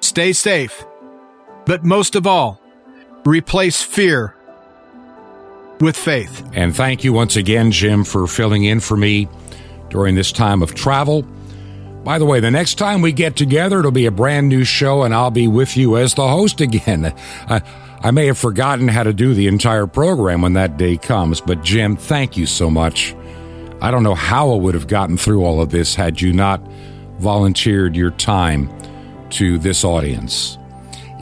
[0.00, 0.84] Stay safe.
[1.66, 2.60] But most of all,
[3.24, 4.34] replace fear
[5.80, 6.48] with faith.
[6.52, 9.28] And thank you once again, Jim, for filling in for me
[9.90, 11.26] during this time of travel.
[12.06, 15.02] By the way, the next time we get together, it'll be a brand new show,
[15.02, 17.12] and I'll be with you as the host again.
[17.48, 17.60] I,
[18.00, 21.64] I may have forgotten how to do the entire program when that day comes, but
[21.64, 23.16] Jim, thank you so much.
[23.80, 26.60] I don't know how I would have gotten through all of this had you not
[27.18, 28.70] volunteered your time
[29.30, 30.58] to this audience.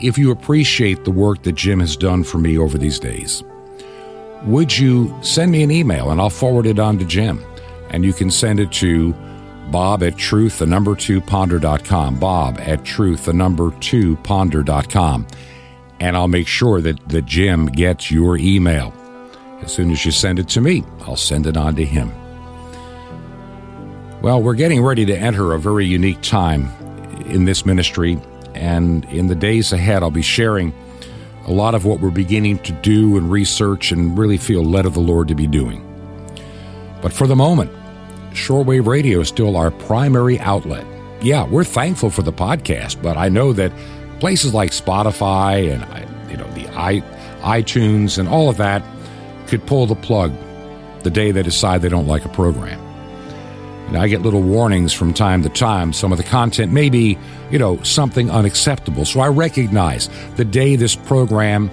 [0.03, 3.43] If you appreciate the work that Jim has done for me over these days,
[4.43, 7.43] would you send me an email and I'll forward it on to Jim?
[7.89, 9.15] And you can send it to
[9.71, 12.19] bob at truth, the number two ponder.com.
[12.19, 15.27] Bob at truth, the number two ponder.com.
[15.99, 18.93] And I'll make sure that, that Jim gets your email.
[19.61, 22.11] As soon as you send it to me, I'll send it on to him.
[24.21, 26.69] Well, we're getting ready to enter a very unique time
[27.25, 28.19] in this ministry,
[28.53, 30.73] and in the days ahead, I'll be sharing
[31.47, 34.93] a lot of what we're beginning to do and research and really feel led of
[34.93, 35.81] the Lord to be doing.
[37.01, 37.71] But for the moment,
[38.35, 40.85] shortwave radio is still our primary outlet.
[41.21, 43.71] Yeah, we're thankful for the podcast, but I know that
[44.19, 47.01] places like Spotify and you know the i
[47.41, 48.83] iTunes and all of that
[49.47, 50.33] could pull the plug
[51.03, 52.79] the day they decide they don't like a program.
[53.87, 55.93] And I get little warnings from time to time.
[55.93, 57.17] Some of the content may be,
[57.51, 59.05] you know, something unacceptable.
[59.05, 61.69] So I recognize the day this program,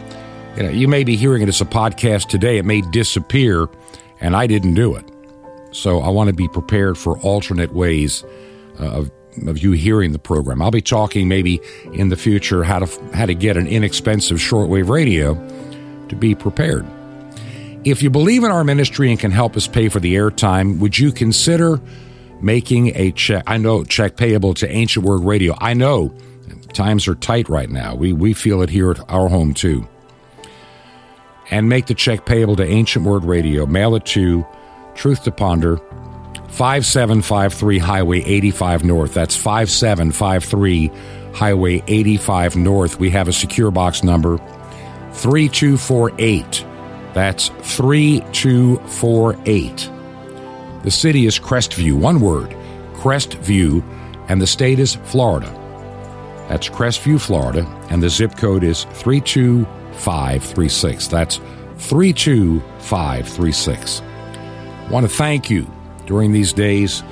[0.57, 3.67] you know, you may be hearing it as a podcast today, it may disappear,
[4.21, 5.12] and I didn't do it.
[5.73, 8.25] So I want to be prepared for alternate ways
[8.81, 9.11] uh, of
[9.47, 10.61] of you hearing the program.
[10.61, 11.61] I'll be talking maybe
[11.95, 15.35] in the future how to how to get an inexpensive shortwave radio
[16.09, 16.87] to be prepared.
[17.85, 20.99] If you believe in our ministry and can help us pay for the airtime, would
[20.99, 21.81] you consider
[22.41, 23.43] making a check?
[23.47, 25.57] I know check payable to Ancient Word Radio.
[25.59, 26.15] I know
[26.75, 27.95] times are tight right now.
[27.95, 29.89] We we feel it here at our home too.
[31.51, 33.67] And make the check payable to Ancient Word Radio.
[33.67, 34.47] Mail it to
[34.95, 35.79] Truth to Ponder,
[36.49, 39.15] 5753 Highway 85 North.
[39.15, 40.91] That's 5753
[41.35, 43.01] Highway 85 North.
[43.01, 44.39] We have a secure box number
[45.13, 46.67] 3248.
[47.15, 49.91] That's 3248.
[50.83, 52.51] The city is Crestview, one word,
[52.95, 53.83] Crestview,
[54.29, 55.49] and the state is Florida.
[56.49, 61.09] That's Crestview, Florida, and the zip code is 32536.
[61.09, 61.41] That's
[61.79, 64.03] 32536.
[64.87, 65.67] I want to thank you
[66.07, 67.03] during these days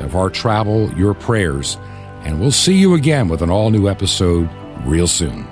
[0.00, 1.78] of our travel, your prayers,
[2.22, 4.48] and we'll see you again with an all new episode
[4.84, 5.46] real soon.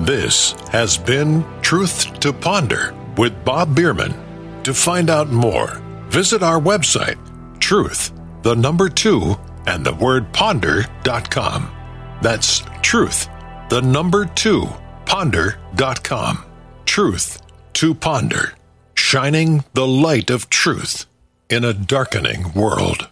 [0.00, 4.62] This has been Truth to Ponder with Bob Biermann.
[4.62, 7.18] To find out more, visit our website,
[7.60, 8.12] truth,
[8.42, 11.70] the number two, and the word ponder.com.
[12.22, 13.28] That's truth,
[13.68, 14.66] the number two,
[15.04, 16.44] ponder.com.
[16.86, 17.42] Truth
[17.74, 18.54] to ponder,
[18.94, 21.06] shining the light of truth
[21.54, 23.06] in a darkening world.